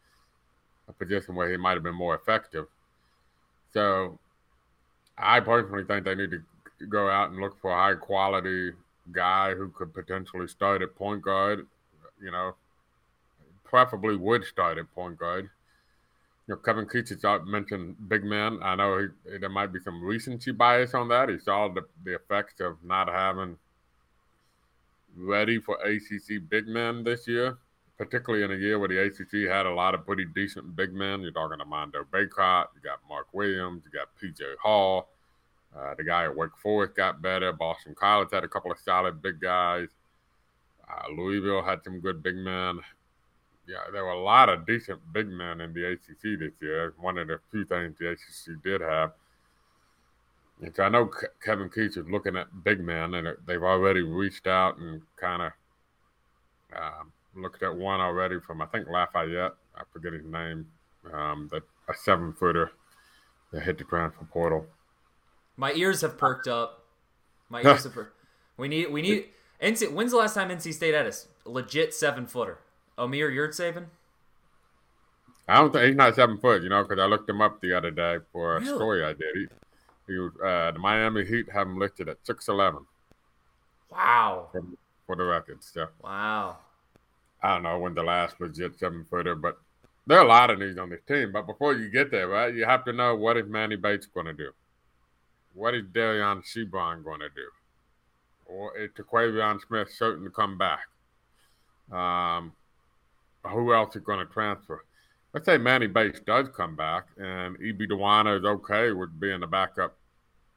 a 0.88 0.92
position 0.92 1.34
where 1.34 1.50
he 1.50 1.56
might 1.56 1.74
have 1.74 1.82
been 1.82 1.94
more 1.94 2.14
effective. 2.14 2.66
So 3.72 4.18
I 5.16 5.40
personally 5.40 5.84
think 5.84 6.04
they 6.04 6.14
need 6.14 6.30
to 6.30 6.86
go 6.86 7.08
out 7.08 7.30
and 7.30 7.40
look 7.40 7.60
for 7.60 7.70
a 7.70 7.76
high 7.76 7.94
quality 7.94 8.72
guy 9.10 9.54
who 9.54 9.68
could 9.70 9.94
potentially 9.94 10.48
start 10.48 10.82
at 10.82 10.94
point 10.94 11.22
guard, 11.22 11.66
you 12.20 12.30
know, 12.30 12.54
preferably 13.64 14.16
would 14.16 14.44
start 14.44 14.78
at 14.78 14.92
point 14.94 15.18
guard. 15.18 15.50
Know, 16.52 16.56
Kevin 16.58 16.86
Keatts 16.86 17.10
has 17.10 17.40
mentioned 17.46 17.96
big 18.08 18.24
men. 18.24 18.58
I 18.62 18.74
know 18.74 19.08
he, 19.26 19.38
there 19.38 19.48
might 19.48 19.72
be 19.72 19.80
some 19.80 20.02
recency 20.02 20.52
bias 20.52 20.94
on 20.94 21.08
that. 21.08 21.28
He 21.28 21.38
saw 21.38 21.68
the, 21.68 21.82
the 22.04 22.14
effects 22.14 22.60
of 22.60 22.76
not 22.84 23.08
having 23.08 23.56
ready 25.16 25.60
for 25.60 25.76
ACC 25.76 26.48
big 26.48 26.66
men 26.66 27.04
this 27.04 27.28
year 27.28 27.58
particularly 28.02 28.44
in 28.44 28.50
a 28.50 28.56
year 28.56 28.78
where 28.78 28.88
the 28.88 28.98
ACC 28.98 29.48
had 29.48 29.66
a 29.66 29.72
lot 29.72 29.94
of 29.94 30.04
pretty 30.04 30.24
decent 30.24 30.74
big 30.74 30.92
men. 30.92 31.20
You're 31.20 31.30
talking 31.30 31.58
to 31.58 31.64
Mondo 31.64 32.04
Bacot, 32.12 32.66
you 32.74 32.80
got 32.82 32.98
Mark 33.08 33.28
Williams, 33.32 33.84
you 33.84 33.90
got 33.92 34.08
PJ 34.20 34.56
Hall. 34.60 35.08
Uh, 35.76 35.94
the 35.96 36.04
guy 36.04 36.24
at 36.24 36.36
Wake 36.36 36.50
Forest 36.60 36.96
got 36.96 37.22
better. 37.22 37.52
Boston 37.52 37.94
College 37.94 38.28
had 38.32 38.44
a 38.44 38.48
couple 38.48 38.72
of 38.72 38.78
solid 38.78 39.22
big 39.22 39.40
guys. 39.40 39.88
Uh, 40.88 41.12
Louisville 41.16 41.62
had 41.62 41.82
some 41.84 42.00
good 42.00 42.22
big 42.22 42.34
men. 42.34 42.80
Yeah, 43.66 43.78
there 43.92 44.04
were 44.04 44.10
a 44.10 44.22
lot 44.22 44.48
of 44.48 44.66
decent 44.66 45.00
big 45.12 45.28
men 45.28 45.60
in 45.60 45.72
the 45.72 45.92
ACC 45.92 46.38
this 46.38 46.52
year. 46.60 46.94
One 46.98 47.18
of 47.18 47.28
the 47.28 47.38
few 47.50 47.64
things 47.64 47.96
the 47.98 48.10
ACC 48.10 48.62
did 48.62 48.80
have. 48.80 49.12
And 50.60 50.74
so 50.74 50.82
I 50.84 50.88
know 50.88 51.10
Kevin 51.44 51.68
Keatts 51.68 51.96
is 51.96 52.08
looking 52.08 52.36
at 52.36 52.64
big 52.64 52.80
men, 52.80 53.14
and 53.14 53.36
they've 53.46 53.62
already 53.62 54.02
reached 54.02 54.46
out 54.46 54.78
and 54.78 55.02
kind 55.16 55.42
of 55.42 55.52
um, 56.76 57.12
looked 57.34 57.62
at 57.62 57.74
one 57.74 58.00
already 58.00 58.38
from 58.40 58.62
I 58.62 58.66
think 58.66 58.88
Lafayette. 58.88 59.54
I 59.74 59.82
forget 59.92 60.12
his 60.12 60.24
name. 60.24 60.66
Um, 61.12 61.48
that 61.50 61.62
a 61.88 61.94
seven 61.94 62.32
footer 62.32 62.72
that 63.52 63.62
hit 63.62 63.78
the 63.78 63.84
ground 63.84 64.12
transfer 64.12 64.32
portal. 64.32 64.66
My 65.56 65.72
ears 65.72 66.00
have 66.02 66.16
perked 66.16 66.46
up. 66.46 66.84
My 67.48 67.62
ears 67.64 67.84
have 67.84 67.92
perked. 67.92 68.16
We 68.56 68.68
need 68.68 68.92
we 68.92 69.02
need. 69.02 69.26
NC, 69.62 69.92
when's 69.92 70.10
the 70.10 70.16
last 70.16 70.34
time 70.34 70.48
NC 70.48 70.74
State 70.74 70.94
had 70.94 71.06
a 71.06 71.12
legit 71.48 71.94
seven 71.94 72.26
footer? 72.26 72.58
Omer 72.98 73.30
Yurtseven? 73.30 73.86
I 75.48 75.56
don't 75.56 75.72
think 75.72 75.86
he's 75.86 75.96
not 75.96 76.14
seven 76.14 76.38
foot, 76.38 76.62
you 76.62 76.68
know, 76.68 76.82
because 76.82 77.00
I 77.00 77.06
looked 77.06 77.28
him 77.28 77.40
up 77.40 77.60
the 77.60 77.76
other 77.76 77.90
day 77.90 78.18
for 78.32 78.56
a 78.56 78.60
really? 78.60 78.74
story 78.74 79.04
I 79.04 79.12
did. 79.12 79.34
He, 79.34 79.46
he 80.06 80.18
was 80.18 80.32
uh, 80.44 80.70
the 80.72 80.78
Miami 80.78 81.24
Heat 81.24 81.46
have 81.52 81.66
him 81.66 81.78
listed 81.78 82.08
at 82.08 82.18
six 82.24 82.48
eleven. 82.48 82.86
Wow. 83.90 84.48
For, 84.52 84.62
for 85.06 85.16
the 85.16 85.24
record, 85.24 85.62
so. 85.62 85.88
Wow. 86.02 86.58
I 87.42 87.54
don't 87.54 87.64
know 87.64 87.78
when 87.78 87.94
the 87.94 88.02
last 88.02 88.40
legit 88.40 88.78
seven 88.78 89.04
footer, 89.10 89.34
but 89.34 89.58
there 90.06 90.18
are 90.18 90.24
a 90.24 90.28
lot 90.28 90.50
of 90.50 90.60
these 90.60 90.78
on 90.78 90.90
this 90.90 91.02
team. 91.06 91.32
But 91.32 91.46
before 91.46 91.74
you 91.74 91.90
get 91.90 92.10
there, 92.10 92.28
right, 92.28 92.54
you 92.54 92.64
have 92.64 92.84
to 92.84 92.92
know 92.92 93.16
what 93.16 93.36
is 93.36 93.48
Manny 93.48 93.76
Bates 93.76 94.06
going 94.06 94.26
to 94.26 94.32
do? 94.32 94.52
What 95.54 95.74
is 95.74 95.82
Dereon 95.84 96.42
Seabron 96.44 97.04
going 97.04 97.20
to 97.20 97.28
do? 97.28 97.48
Or 98.46 98.76
is 98.76 98.90
Terquavion 98.92 99.60
Smith 99.66 99.90
certain 99.90 100.24
to 100.24 100.30
come 100.30 100.56
back? 100.56 100.86
Um, 101.90 102.52
who 103.50 103.74
else 103.74 103.96
is 103.96 104.02
going 104.02 104.26
to 104.26 104.32
transfer? 104.32 104.84
Let's 105.34 105.46
say 105.46 105.58
Manny 105.58 105.86
Bates 105.86 106.20
does 106.20 106.48
come 106.54 106.76
back 106.76 107.06
and 107.16 107.56
EB 107.56 107.88
Dowuona 107.88 108.38
is 108.38 108.44
okay 108.44 108.92
with 108.92 109.18
being 109.18 109.40
the 109.40 109.46
backup 109.46 109.96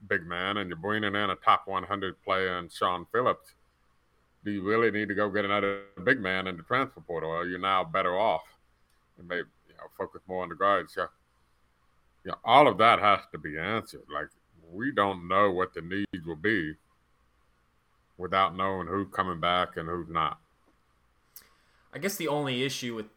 big 0.08 0.26
man 0.26 0.58
and 0.58 0.70
you're 0.70 0.78
bringing 0.78 1.16
in 1.16 1.30
a 1.30 1.36
top 1.36 1.68
100 1.68 2.22
player 2.24 2.58
and 2.58 2.72
Shawn 2.72 3.06
Phillips. 3.12 3.54
Do 4.44 4.52
you 4.52 4.62
really 4.62 4.92
need 4.92 5.08
to 5.08 5.16
go 5.16 5.30
get 5.30 5.46
another 5.46 5.84
big 6.04 6.20
man 6.20 6.48
in 6.48 6.58
the 6.58 6.64
transfer 6.64 7.02
portal? 7.02 7.32
Or 7.32 7.42
are 7.42 7.48
you 7.48 7.58
now 7.58 7.84
better 7.84 8.18
off 8.18 8.44
and 9.18 9.28
maybe 9.28 9.48
you 9.68 9.76
know, 9.76 9.86
focus 9.98 10.22
more 10.28 10.44
on 10.44 10.50
the 10.50 10.56
guards? 10.56 10.94
So, 10.94 11.08
you 12.24 12.32
know, 12.32 12.38
all 12.44 12.68
of 12.68 12.78
that 12.78 13.00
has 13.00 13.22
to 13.32 13.38
be 13.38 13.58
answered. 13.58 14.04
Like, 14.14 14.28
we 14.72 14.92
don't 14.92 15.28
know 15.28 15.52
what 15.52 15.74
the 15.74 15.82
needs 15.82 16.26
will 16.26 16.36
be 16.36 16.74
without 18.18 18.56
knowing 18.56 18.88
who's 18.88 19.08
coming 19.12 19.40
back 19.40 19.78
and 19.78 19.90
who's 19.90 20.10
not. 20.10 20.40
I 21.96 22.00
guess 22.00 22.18
the 22.18 22.28
only 22.28 22.64
issue 22.64 22.94
with 22.94 23.08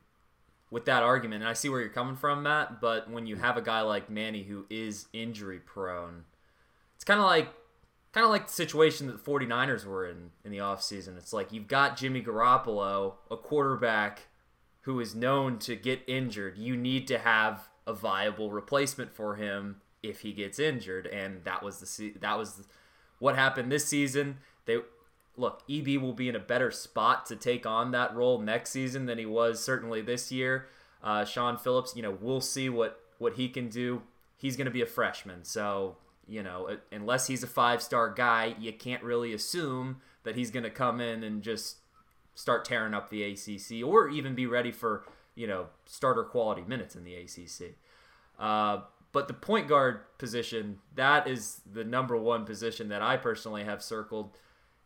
with 0.71 0.85
that 0.85 1.03
argument, 1.03 1.43
and 1.43 1.49
I 1.49 1.55
see 1.55 1.69
where 1.69 1.81
you're 1.81 1.89
coming 1.89 2.15
from, 2.15 2.43
Matt, 2.43 2.81
but 2.81 3.11
when 3.11 3.27
you 3.27 3.37
have 3.37 3.57
a 3.57 3.63
guy 3.63 3.81
like 3.81 4.11
Manny 4.11 4.43
who 4.43 4.67
is 4.69 5.07
injury 5.15 5.59
prone, 5.59 6.25
it's 6.95 7.05
kind 7.05 7.19
of 7.19 7.27
like 7.27 7.49
kind 8.13 8.25
of 8.25 8.31
like 8.31 8.47
the 8.47 8.53
situation 8.53 9.07
that 9.07 9.25
the 9.25 9.31
49ers 9.31 9.85
were 9.85 10.07
in 10.07 10.31
in 10.45 10.53
the 10.53 10.59
offseason. 10.59 11.17
It's 11.17 11.33
like 11.33 11.53
you've 11.53 11.69
got 11.69 11.97
Jimmy 11.97 12.23
Garoppolo, 12.23 13.15
a 13.31 13.37
quarterback 13.37 14.29
who 14.83 15.01
is 15.01 15.15
known 15.15 15.59
to 15.59 15.75
get 15.75 16.01
injured. 16.07 16.57
You 16.57 16.77
need 16.77 17.07
to 17.09 17.19
have 17.19 17.69
a 17.87 17.93
viable 17.93 18.51
replacement 18.51 19.13
for 19.13 19.37
him 19.37 19.81
if 20.03 20.21
he 20.21 20.33
gets 20.33 20.59
injured, 20.59 21.07
and 21.07 21.43
that 21.45 21.63
was 21.63 21.81
the 21.81 22.15
that 22.21 22.39
was 22.39 22.67
what 23.19 23.35
happened 23.35 23.73
this 23.73 23.87
season. 23.87 24.39
They 24.67 24.79
look, 25.39 25.63
EB 25.71 26.01
will 26.03 26.13
be 26.13 26.29
in 26.29 26.37
a 26.37 26.41
better 26.41 26.71
spot 26.71 27.25
to 27.27 27.37
take 27.37 27.65
on 27.65 27.93
that 27.93 28.15
role 28.15 28.41
next 28.41 28.71
season 28.71 29.07
than 29.07 29.19
he 29.19 29.27
was 29.27 29.63
certainly 29.63 30.03
this 30.03 30.31
year. 30.33 30.67
Uh, 31.03 31.25
Shawn 31.25 31.57
Phillips, 31.57 31.95
you 31.95 32.03
know, 32.03 32.17
we'll 32.21 32.41
see 32.41 32.69
what 32.69 33.01
what 33.19 33.35
he 33.35 33.49
can 33.49 33.69
do. 33.69 34.03
He's 34.37 34.57
going 34.57 34.67
to 34.67 34.71
be 34.71 34.83
a 34.83 34.87
freshman, 34.87 35.45
so 35.45 35.97
you 36.27 36.43
know, 36.43 36.77
unless 36.93 37.27
he's 37.29 37.43
a 37.43 37.47
five 37.47 37.83
star 37.83 38.13
guy, 38.13 38.55
you 38.59 38.73
can't 38.73 39.03
really 39.03 39.33
assume 39.33 40.01
that 40.25 40.37
he's 40.37 40.51
going 40.51 40.65
to 40.65 40.71
come 40.71 41.01
in 41.01 41.23
and 41.23 41.43
just 41.43 41.79
start 42.35 42.65
tearing 42.65 42.95
up 42.95 43.09
the 43.09 43.23
ACC 43.23 43.85
or 43.85 44.09
even 44.09 44.35
be 44.35 44.47
ready 44.47 44.71
for 44.71 45.05
you 45.35 45.47
know 45.47 45.67
starter 45.87 46.25
quality 46.25 46.63
minutes 46.63 46.97
in 46.97 47.05
the 47.05 47.15
ACC. 47.15 47.77
Uh, 48.39 48.83
but 49.13 49.27
the 49.27 49.35
point 49.35 49.69
guard 49.69 50.01
position, 50.19 50.79
that 50.95 51.27
is 51.27 51.61
the 51.71 51.85
number 51.85 52.17
one 52.17 52.45
position 52.45 52.89
that 52.91 53.03
I 53.03 53.17
personally 53.17 53.65
have 53.65 53.83
circled 53.83 54.37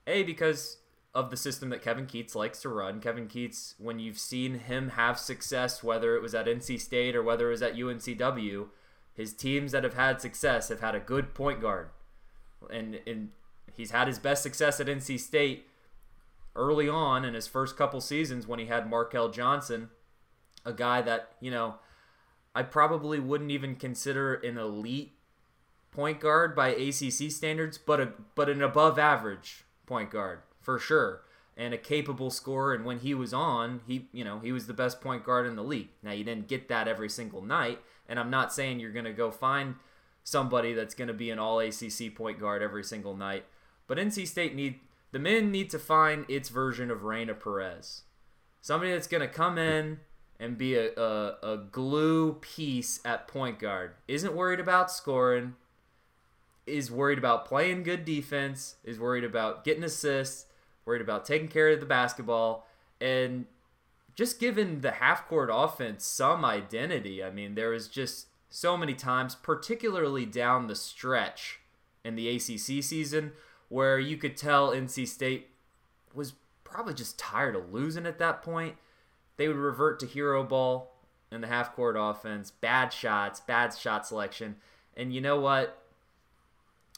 a, 0.06 0.22
because 0.22 0.78
of 1.14 1.30
the 1.30 1.36
system 1.36 1.68
that 1.70 1.82
Kevin 1.82 2.06
Keatts 2.06 2.34
likes 2.34 2.62
to 2.62 2.68
run. 2.68 3.00
Kevin 3.00 3.28
Keatts, 3.28 3.74
when 3.78 3.98
you've 3.98 4.18
seen 4.18 4.60
him 4.60 4.90
have 4.90 5.18
success, 5.18 5.82
whether 5.82 6.16
it 6.16 6.22
was 6.22 6.34
at 6.34 6.46
NC 6.46 6.80
State 6.80 7.14
or 7.14 7.22
whether 7.22 7.48
it 7.48 7.52
was 7.52 7.62
at 7.62 7.74
UNCW, 7.74 8.68
his 9.14 9.34
teams 9.34 9.72
that 9.72 9.84
have 9.84 9.94
had 9.94 10.20
success 10.22 10.68
have 10.68 10.80
had 10.80 10.94
a 10.94 11.00
good 11.00 11.34
point 11.34 11.60
guard. 11.60 11.90
And, 12.70 13.00
and 13.06 13.30
he's 13.74 13.90
had 13.90 14.08
his 14.08 14.18
best 14.18 14.42
success 14.42 14.80
at 14.80 14.86
NC 14.86 15.20
State 15.20 15.66
early 16.56 16.88
on 16.88 17.24
in 17.24 17.34
his 17.34 17.46
first 17.46 17.76
couple 17.76 18.00
seasons 18.00 18.46
when 18.46 18.58
he 18.58 18.66
had 18.66 18.90
Markell 18.90 19.32
Johnson, 19.32 19.90
a 20.64 20.72
guy 20.72 21.02
that, 21.02 21.32
you 21.40 21.50
know, 21.50 21.74
I 22.54 22.62
probably 22.62 23.18
wouldn't 23.18 23.50
even 23.50 23.76
consider 23.76 24.34
an 24.34 24.56
elite 24.56 25.12
point 25.90 26.20
guard 26.20 26.56
by 26.56 26.68
ACC 26.68 27.30
standards, 27.30 27.76
but 27.78 28.00
a 28.00 28.12
but 28.34 28.48
an 28.48 28.62
above 28.62 28.98
average 28.98 29.64
point 29.86 30.10
guard 30.10 30.40
for 30.60 30.78
sure 30.78 31.22
and 31.56 31.74
a 31.74 31.78
capable 31.78 32.30
scorer. 32.30 32.72
And 32.74 32.84
when 32.84 33.00
he 33.00 33.14
was 33.14 33.34
on 33.34 33.80
he 33.86 34.08
you 34.12 34.24
know 34.24 34.38
he 34.40 34.52
was 34.52 34.66
the 34.66 34.74
best 34.74 35.00
point 35.00 35.24
guard 35.24 35.46
in 35.46 35.56
the 35.56 35.64
league. 35.64 35.88
Now 36.02 36.12
you 36.12 36.24
didn't 36.24 36.48
get 36.48 36.68
that 36.68 36.88
every 36.88 37.08
single 37.08 37.42
night 37.42 37.80
and 38.08 38.18
i'm 38.18 38.30
not 38.30 38.52
saying 38.52 38.80
you're 38.80 38.92
going 38.92 39.04
to 39.04 39.12
go 39.12 39.30
find 39.30 39.76
somebody 40.24 40.74
that's 40.74 40.94
going 40.94 41.08
to 41.08 41.14
be 41.14 41.30
an 41.30 41.38
all 41.38 41.60
acc 41.60 42.14
point 42.14 42.38
guard 42.38 42.62
every 42.62 42.84
single 42.84 43.16
night 43.16 43.44
but 43.86 43.96
nc 43.96 44.26
state 44.26 44.54
need 44.54 44.80
the 45.12 45.18
men 45.18 45.50
need 45.52 45.68
to 45.70 45.78
find 45.78 46.24
its 46.28 46.48
version 46.48 46.90
of 46.90 47.00
Raina 47.00 47.38
Perez. 47.38 48.04
Somebody 48.62 48.92
that's 48.92 49.06
going 49.06 49.20
to 49.20 49.28
come 49.28 49.58
in 49.58 50.00
and 50.40 50.56
be 50.56 50.74
a, 50.74 50.90
a, 50.96 51.36
a 51.42 51.58
glue 51.70 52.34
piece 52.34 52.98
at 53.04 53.28
point 53.28 53.58
guard. 53.58 53.92
Isn't 54.08 54.34
worried 54.34 54.58
about 54.58 54.90
scoring 54.90 55.54
is 56.66 56.90
worried 56.90 57.18
about 57.18 57.46
playing 57.46 57.82
good 57.82 58.04
defense, 58.04 58.76
is 58.84 58.98
worried 58.98 59.24
about 59.24 59.64
getting 59.64 59.84
assists, 59.84 60.46
worried 60.84 61.02
about 61.02 61.24
taking 61.24 61.48
care 61.48 61.70
of 61.70 61.80
the 61.80 61.86
basketball, 61.86 62.66
and 63.00 63.46
just 64.14 64.38
giving 64.38 64.80
the 64.80 64.92
half 64.92 65.26
court 65.26 65.50
offense 65.52 66.04
some 66.04 66.44
identity. 66.44 67.22
I 67.22 67.30
mean, 67.30 67.54
there 67.54 67.70
was 67.70 67.88
just 67.88 68.26
so 68.48 68.76
many 68.76 68.94
times, 68.94 69.34
particularly 69.34 70.26
down 70.26 70.66
the 70.66 70.76
stretch 70.76 71.60
in 72.04 72.16
the 72.16 72.28
ACC 72.28 72.82
season, 72.82 73.32
where 73.68 73.98
you 73.98 74.16
could 74.16 74.36
tell 74.36 74.70
NC 74.70 75.08
State 75.08 75.48
was 76.14 76.34
probably 76.64 76.94
just 76.94 77.18
tired 77.18 77.56
of 77.56 77.72
losing 77.72 78.06
at 78.06 78.18
that 78.18 78.42
point. 78.42 78.76
They 79.36 79.48
would 79.48 79.56
revert 79.56 79.98
to 80.00 80.06
hero 80.06 80.44
ball 80.44 80.94
in 81.30 81.40
the 81.40 81.46
half 81.46 81.74
court 81.74 81.96
offense, 81.98 82.50
bad 82.50 82.92
shots, 82.92 83.40
bad 83.40 83.74
shot 83.74 84.06
selection. 84.06 84.56
And 84.94 85.14
you 85.14 85.22
know 85.22 85.40
what? 85.40 85.81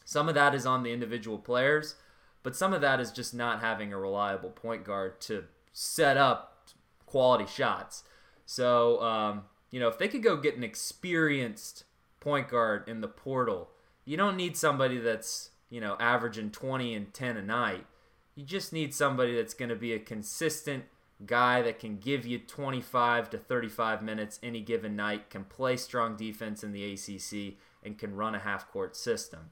Some 0.04 0.28
of 0.28 0.34
that 0.34 0.54
is 0.54 0.66
on 0.66 0.82
the 0.82 0.92
individual 0.92 1.38
players, 1.38 1.96
but 2.42 2.54
some 2.54 2.72
of 2.72 2.80
that 2.82 3.00
is 3.00 3.10
just 3.10 3.34
not 3.34 3.60
having 3.60 3.92
a 3.92 3.98
reliable 3.98 4.50
point 4.50 4.84
guard 4.84 5.20
to 5.22 5.44
set 5.72 6.16
up 6.16 6.68
quality 7.06 7.46
shots. 7.46 8.04
So, 8.46 9.00
um, 9.02 9.44
you 9.70 9.80
know, 9.80 9.88
if 9.88 9.98
they 9.98 10.08
could 10.08 10.22
go 10.22 10.36
get 10.36 10.56
an 10.56 10.64
experienced 10.64 11.84
point 12.20 12.48
guard 12.48 12.88
in 12.88 13.00
the 13.00 13.08
portal, 13.08 13.70
you 14.04 14.16
don't 14.16 14.36
need 14.36 14.56
somebody 14.56 14.98
that's, 14.98 15.50
you 15.70 15.80
know, 15.80 15.96
averaging 15.98 16.50
20 16.50 16.94
and 16.94 17.12
10 17.14 17.36
a 17.36 17.42
night. 17.42 17.86
You 18.34 18.44
just 18.44 18.72
need 18.72 18.94
somebody 18.94 19.34
that's 19.34 19.54
going 19.54 19.68
to 19.68 19.76
be 19.76 19.92
a 19.92 19.98
consistent 19.98 20.84
guy 21.24 21.62
that 21.62 21.78
can 21.78 21.98
give 21.98 22.26
you 22.26 22.38
25 22.38 23.30
to 23.30 23.38
35 23.38 24.02
minutes 24.02 24.38
any 24.42 24.60
given 24.60 24.96
night, 24.96 25.30
can 25.30 25.44
play 25.44 25.76
strong 25.76 26.16
defense 26.16 26.62
in 26.62 26.72
the 26.72 26.92
ACC, 26.92 27.54
and 27.82 27.98
can 27.98 28.14
run 28.14 28.34
a 28.34 28.40
half 28.40 28.70
court 28.70 28.96
system. 28.96 29.50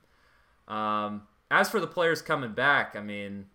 Um, 0.68 1.22
as 1.50 1.68
for 1.68 1.80
the 1.80 1.86
players 1.86 2.22
coming 2.22 2.52
back, 2.52 2.94
I 2.96 3.00
mean, 3.00 3.46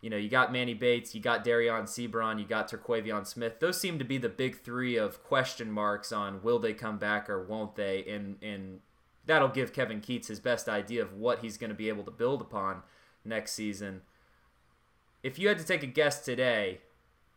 you 0.00 0.10
know, 0.10 0.16
you 0.18 0.28
got 0.28 0.52
Manny 0.52 0.74
Bates, 0.74 1.14
you 1.14 1.20
got 1.22 1.44
Dereon 1.44 1.84
Seabron, 1.84 2.38
you 2.38 2.44
got 2.44 2.70
Terquavion 2.70 3.26
Smith. 3.26 3.60
Those 3.60 3.80
seem 3.80 3.98
to 3.98 4.04
be 4.04 4.18
the 4.18 4.28
big 4.28 4.60
three 4.60 4.96
of 4.96 5.22
question 5.22 5.70
marks 5.70 6.12
on 6.12 6.42
will 6.42 6.58
they 6.58 6.74
come 6.74 6.98
back 6.98 7.30
or 7.30 7.42
won't 7.42 7.74
they, 7.74 8.04
and 8.04 8.36
and 8.42 8.80
that'll 9.24 9.48
give 9.48 9.72
Kevin 9.72 10.02
Keatts 10.02 10.26
his 10.28 10.40
best 10.40 10.68
idea 10.68 11.02
of 11.02 11.14
what 11.14 11.38
he's 11.38 11.56
going 11.56 11.70
to 11.70 11.74
be 11.74 11.88
able 11.88 12.04
to 12.04 12.10
build 12.10 12.42
upon 12.42 12.82
next 13.24 13.52
season. 13.52 14.02
If 15.22 15.38
you 15.38 15.48
had 15.48 15.58
to 15.58 15.64
take 15.64 15.82
a 15.82 15.86
guess 15.86 16.22
today, 16.22 16.80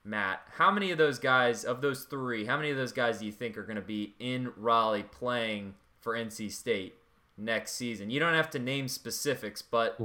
Matt, 0.04 0.42
how 0.58 0.72
many 0.72 0.92
of 0.92 0.98
those 0.98 1.20
guys, 1.20 1.64
of 1.64 1.82
those 1.82 2.04
three, 2.04 2.46
how 2.46 2.58
many 2.58 2.70
of 2.70 2.78
those 2.78 2.92
guys 2.92 3.20
do 3.20 3.26
you 3.26 3.32
think 3.32 3.58
are 3.58 3.64
going 3.64 3.78
to 3.78 3.82
be 3.82 4.16
in 4.20 4.52
Raleigh 4.58 5.04
playing 5.04 5.76
for 6.02 6.14
NC 6.14 6.52
State? 6.52 6.96
Next 7.38 7.74
season. 7.74 8.10
You 8.10 8.20
don't 8.20 8.34
have 8.34 8.50
to 8.52 8.60
name 8.60 8.88
specifics, 8.88 9.62
but 9.62 10.00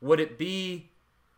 would 0.00 0.18
it 0.18 0.36
be? 0.36 0.90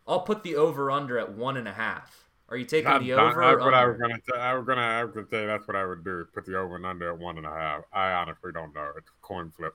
I'll 0.06 0.20
put 0.20 0.42
the 0.42 0.56
over 0.56 0.90
under 0.90 1.18
at 1.18 1.34
one 1.34 1.56
and 1.58 1.68
a 1.68 1.74
half. 1.74 2.24
Are 2.48 2.56
you 2.56 2.64
taking 2.64 2.90
Not 2.90 3.02
the 3.02 3.10
done. 3.10 3.20
over? 3.20 3.40
That's 3.42 3.62
or 3.62 3.64
what 3.66 3.74
I 3.74 3.86
was 3.86 3.98
gonna 3.98 4.18
say. 4.26 4.38
I 4.40 4.54
was 4.54 4.66
gonna, 4.66 4.80
I 4.80 5.04
was 5.04 5.12
gonna 5.12 5.26
say 5.30 5.44
that's 5.44 5.66
what 5.68 5.76
I 5.76 5.84
would 5.84 6.02
do. 6.02 6.26
Put 6.32 6.46
the 6.46 6.56
over 6.56 6.76
and 6.76 6.86
under 6.86 7.10
at 7.10 7.18
one 7.18 7.36
and 7.36 7.46
a 7.46 7.50
half. 7.50 7.82
I 7.92 8.12
honestly 8.12 8.52
don't 8.52 8.74
know. 8.74 8.90
It's 8.96 9.08
a 9.08 9.26
coin 9.26 9.52
flip. 9.54 9.74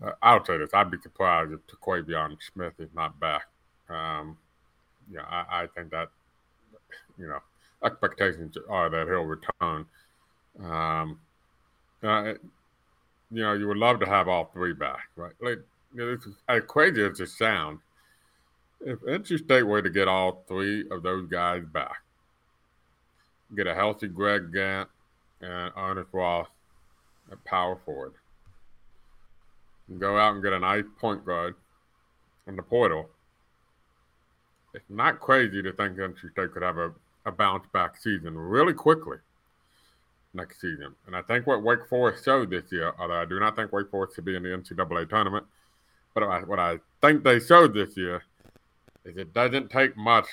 Uh, 0.00 0.12
I'll 0.22 0.44
say 0.44 0.58
this: 0.58 0.70
I'd 0.72 0.92
be 0.92 0.98
surprised 1.02 1.52
if 1.52 1.60
Terquavion 1.66 2.36
Smith 2.40 2.74
is 2.78 2.90
not 2.94 3.18
back. 3.18 3.46
Um, 3.88 4.38
yeah, 5.10 5.22
I, 5.28 5.62
I 5.62 5.66
think 5.74 5.90
that 5.90 6.08
you 7.18 7.26
know 7.26 7.40
expectations 7.82 8.56
are 8.68 8.88
that 8.88 9.08
he'll 9.08 9.24
return. 9.24 9.86
Um, 10.62 11.18
uh, 12.02 12.34
you 13.30 13.42
know, 13.42 13.54
you 13.54 13.66
would 13.66 13.76
love 13.76 14.00
to 14.00 14.06
have 14.06 14.28
all 14.28 14.50
three 14.52 14.72
back, 14.72 15.08
right? 15.16 15.32
Like, 15.40 15.58
you 15.94 16.00
know, 16.00 16.16
this 16.16 16.26
as 16.48 16.62
crazy 16.66 17.02
as 17.02 17.20
it 17.20 17.28
sounds, 17.28 17.80
if 18.80 19.00
NC 19.00 19.44
State 19.44 19.62
were 19.62 19.82
to 19.82 19.90
get 19.90 20.08
all 20.08 20.44
three 20.46 20.84
of 20.90 21.02
those 21.02 21.26
guys 21.28 21.64
back, 21.72 22.02
get 23.56 23.66
a 23.66 23.74
healthy 23.74 24.08
Greg 24.08 24.52
Gantt 24.52 24.86
and 25.40 25.72
Ernest 25.76 26.08
Ross 26.12 26.48
at 27.32 27.42
power 27.44 27.78
forward, 27.84 28.14
and 29.88 29.98
go 30.00 30.18
out 30.18 30.34
and 30.34 30.42
get 30.42 30.52
a 30.52 30.58
nice 30.58 30.84
point 31.00 31.24
guard 31.24 31.54
in 32.46 32.56
the 32.56 32.62
portal, 32.62 33.08
it's 34.74 34.84
not 34.88 35.20
crazy 35.20 35.62
to 35.62 35.72
think 35.72 35.96
NC 35.96 36.30
State 36.32 36.52
could 36.52 36.62
have 36.62 36.78
a, 36.78 36.92
a 37.24 37.32
bounce 37.32 37.66
back 37.72 37.96
season 37.96 38.36
really 38.36 38.74
quickly 38.74 39.16
next 40.36 40.60
season. 40.60 40.94
And 41.06 41.16
I 41.16 41.22
think 41.22 41.46
what 41.46 41.62
Wake 41.62 41.88
Forest 41.88 42.24
showed 42.24 42.50
this 42.50 42.70
year, 42.70 42.92
although 42.98 43.20
I 43.20 43.24
do 43.24 43.40
not 43.40 43.56
think 43.56 43.72
Wake 43.72 43.90
Forest 43.90 44.14
should 44.14 44.24
be 44.24 44.36
in 44.36 44.42
the 44.42 44.50
NCAA 44.50 45.08
tournament, 45.08 45.46
but 46.14 46.48
what 46.48 46.58
I 46.58 46.78
think 47.00 47.24
they 47.24 47.40
showed 47.40 47.74
this 47.74 47.96
year 47.96 48.22
is 49.04 49.16
it 49.16 49.34
doesn't 49.34 49.70
take 49.70 49.96
much 49.96 50.26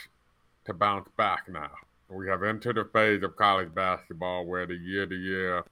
to 0.66 0.74
bounce 0.74 1.10
back 1.18 1.50
now. 1.50 1.72
We 2.10 2.28
have 2.28 2.44
entered 2.44 2.78
a 2.78 2.86
phase 2.86 3.24
of 3.24 3.36
college 3.36 3.74
basketball 3.74 4.46
where 4.46 4.66
the 4.66 4.76
year 4.76 5.06
to 5.06 5.16
year 5.16 5.64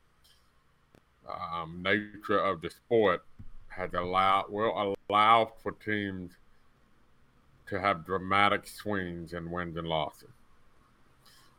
nature 1.82 2.40
of 2.40 2.62
the 2.62 2.70
sport 2.70 3.24
has 3.68 3.94
allowed 3.94 4.46
will 4.50 4.96
allow 5.10 5.52
for 5.62 5.72
teams 5.72 6.32
to 7.68 7.80
have 7.80 8.06
dramatic 8.06 8.68
swings 8.68 9.34
in 9.34 9.50
wins 9.50 9.78
and 9.78 9.88
losses. 9.88 10.30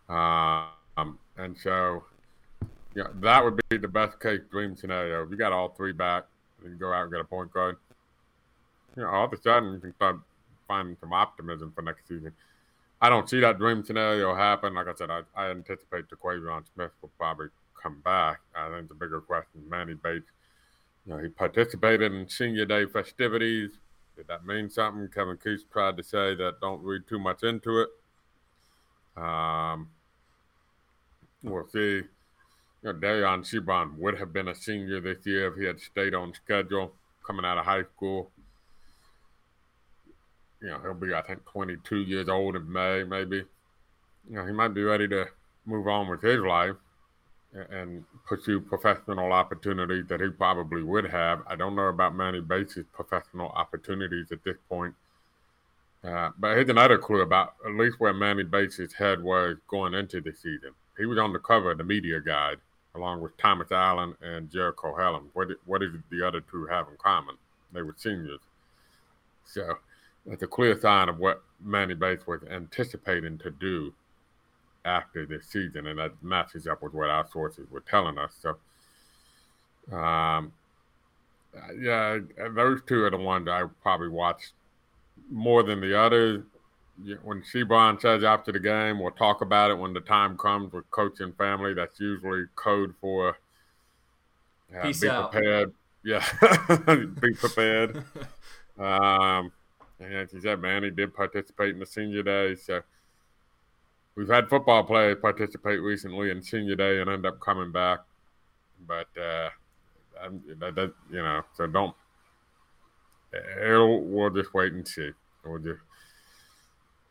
Um, 0.08 1.18
and 1.38 1.56
so, 1.56 2.04
yeah, 2.94 3.08
that 3.14 3.44
would 3.44 3.60
be 3.68 3.78
the 3.78 3.88
best 3.88 4.20
case 4.20 4.40
dream 4.50 4.76
scenario. 4.76 5.24
If 5.24 5.30
you 5.30 5.36
got 5.36 5.52
all 5.52 5.70
three 5.70 5.92
back, 5.92 6.24
you 6.62 6.70
go 6.70 6.92
out 6.92 7.04
and 7.04 7.12
get 7.12 7.20
a 7.20 7.24
point 7.24 7.52
guard, 7.52 7.76
you 8.96 9.02
know, 9.02 9.08
all 9.08 9.24
of 9.24 9.32
a 9.32 9.40
sudden 9.40 9.74
you 9.74 9.80
can 9.80 9.94
start 9.94 10.18
finding 10.68 10.96
some 11.00 11.12
optimism 11.12 11.72
for 11.74 11.82
next 11.82 12.06
season. 12.08 12.32
I 13.00 13.08
don't 13.08 13.28
see 13.28 13.40
that 13.40 13.58
dream 13.58 13.84
scenario 13.84 14.34
happen. 14.34 14.74
Like 14.74 14.86
I 14.86 14.94
said, 14.94 15.10
I, 15.10 15.22
I 15.34 15.50
anticipate 15.50 16.04
Terquavion 16.08 16.62
Smith 16.72 16.92
will 17.00 17.10
probably 17.18 17.48
come 17.82 18.00
back. 18.04 18.40
I 18.54 18.70
think 18.70 18.88
the 18.88 18.94
bigger 18.94 19.20
question 19.20 19.62
is 19.62 19.70
Manny 19.70 19.94
Bates. 19.94 20.30
You 21.04 21.14
know, 21.14 21.18
he 21.18 21.28
participated 21.28 22.12
in 22.12 22.28
senior 22.28 22.64
day 22.64 22.86
festivities. 22.86 23.72
Did 24.16 24.28
that 24.28 24.46
mean 24.46 24.70
something? 24.70 25.08
Kevin 25.12 25.36
Keatts 25.36 25.62
tried 25.72 25.96
to 25.96 26.04
say 26.04 26.34
that 26.36 26.60
don't 26.60 26.82
read 26.82 27.02
too 27.08 27.18
much 27.18 27.42
into 27.42 27.80
it. 27.80 27.88
Um, 29.20 29.88
we'll 31.42 31.66
see. 31.66 32.02
Dereon 32.84 33.44
Seabron 33.44 33.96
would 33.96 34.18
have 34.18 34.32
been 34.32 34.48
a 34.48 34.54
senior 34.54 35.00
this 35.00 35.24
year 35.24 35.48
if 35.48 35.56
he 35.56 35.64
had 35.64 35.80
stayed 35.80 36.14
on 36.14 36.34
schedule 36.34 36.92
coming 37.24 37.44
out 37.44 37.58
of 37.58 37.64
high 37.64 37.84
school. 37.84 38.30
You 40.60 40.68
know, 40.68 40.80
he'll 40.82 40.94
be, 40.94 41.14
I 41.14 41.22
think, 41.22 41.44
22 41.46 41.98
years 41.98 42.28
old 42.28 42.56
in 42.56 42.72
May, 42.72 43.04
maybe. 43.04 43.44
You 44.28 44.36
know, 44.36 44.46
he 44.46 44.52
might 44.52 44.74
be 44.74 44.82
ready 44.82 45.06
to 45.08 45.26
move 45.64 45.86
on 45.86 46.08
with 46.08 46.22
his 46.22 46.40
life 46.40 46.76
and 47.52 48.04
pursue 48.26 48.60
professional 48.60 49.32
opportunities 49.32 50.06
that 50.08 50.20
he 50.20 50.28
probably 50.28 50.82
would 50.82 51.04
have. 51.04 51.42
I 51.46 51.54
don't 51.54 51.76
know 51.76 51.88
about 51.88 52.16
Manny 52.16 52.40
Bates' 52.40 52.78
professional 52.92 53.48
opportunities 53.50 54.32
at 54.32 54.42
this 54.44 54.56
point. 54.68 54.94
Uh, 56.02 56.30
but 56.38 56.56
here's 56.56 56.68
another 56.68 56.98
clue 56.98 57.20
about 57.20 57.54
at 57.64 57.74
least 57.74 58.00
where 58.00 58.12
Manny 58.12 58.42
Bates' 58.42 58.92
head 58.94 59.22
was 59.22 59.56
going 59.68 59.94
into 59.94 60.20
the 60.20 60.32
season. 60.32 60.72
He 60.98 61.06
was 61.06 61.18
on 61.18 61.32
the 61.32 61.38
cover 61.38 61.72
of 61.72 61.78
the 61.78 61.84
media 61.84 62.20
guide 62.20 62.58
along 62.94 63.20
with 63.20 63.36
Thomas 63.38 63.72
Allen 63.72 64.14
and 64.20 64.50
Jericole 64.50 64.98
Hellems. 64.98 65.30
What 65.32 65.48
did, 65.48 65.56
what 65.64 65.80
did 65.80 66.02
the 66.10 66.26
other 66.26 66.40
two 66.40 66.66
have 66.66 66.88
in 66.88 66.96
common? 66.98 67.36
They 67.72 67.82
were 67.82 67.94
seniors. 67.96 68.40
So 69.44 69.78
that's 70.26 70.42
a 70.42 70.46
clear 70.46 70.78
sign 70.80 71.08
of 71.08 71.18
what 71.18 71.42
Manny 71.60 71.94
Bates 71.94 72.26
was 72.26 72.42
anticipating 72.50 73.38
to 73.38 73.50
do 73.50 73.92
after 74.84 75.24
this 75.24 75.46
season, 75.46 75.86
and 75.86 75.98
that 75.98 76.22
matches 76.22 76.66
up 76.66 76.82
with 76.82 76.92
what 76.92 77.08
our 77.08 77.26
sources 77.28 77.70
were 77.70 77.80
telling 77.80 78.18
us. 78.18 78.34
So, 78.40 78.56
um, 79.96 80.52
yeah, 81.78 82.18
those 82.54 82.80
two 82.86 83.04
are 83.04 83.10
the 83.10 83.16
ones 83.16 83.48
I 83.48 83.64
probably 83.82 84.08
watched 84.08 84.52
more 85.30 85.62
than 85.62 85.80
the 85.80 85.98
others. 85.98 86.42
When 87.22 87.42
Seabron 87.42 88.00
says 88.00 88.22
after 88.22 88.52
the 88.52 88.60
game, 88.60 89.00
we'll 89.00 89.12
talk 89.12 89.40
about 89.40 89.70
it 89.70 89.78
when 89.78 89.92
the 89.92 90.00
time 90.00 90.36
comes 90.36 90.72
with 90.72 90.90
coach 90.90 91.20
and 91.20 91.36
family. 91.36 91.74
That's 91.74 91.98
usually 91.98 92.44
code 92.54 92.94
for 93.00 93.36
uh, 94.74 94.82
Peace 94.82 95.00
be 95.00 95.08
out. 95.08 95.32
prepared. 95.32 95.72
Yeah, 96.04 96.24
be 97.20 97.32
prepared. 97.34 97.96
um, 98.78 99.52
and 100.00 100.14
as 100.14 100.32
you 100.32 100.40
said, 100.40 100.60
man, 100.60 100.82
he 100.82 100.90
did 100.90 101.14
participate 101.14 101.74
in 101.74 101.78
the 101.78 101.86
senior 101.86 102.22
day. 102.22 102.56
So 102.56 102.82
we've 104.14 104.28
had 104.28 104.48
football 104.48 104.82
players 104.84 105.18
participate 105.20 105.80
recently 105.80 106.30
in 106.30 106.42
senior 106.42 106.76
day 106.76 107.00
and 107.00 107.08
end 107.08 107.26
up 107.26 107.40
coming 107.40 107.72
back. 107.72 108.00
But 108.86 109.08
uh, 109.16 109.50
that, 110.58 110.74
that, 110.74 110.92
you 111.10 111.22
know, 111.22 111.42
so 111.54 111.66
don't. 111.66 111.94
It'll, 113.62 114.02
we'll 114.02 114.30
just 114.30 114.52
wait 114.52 114.72
and 114.72 114.86
see. 114.86 115.10
We'll 115.44 115.58
just 115.58 115.80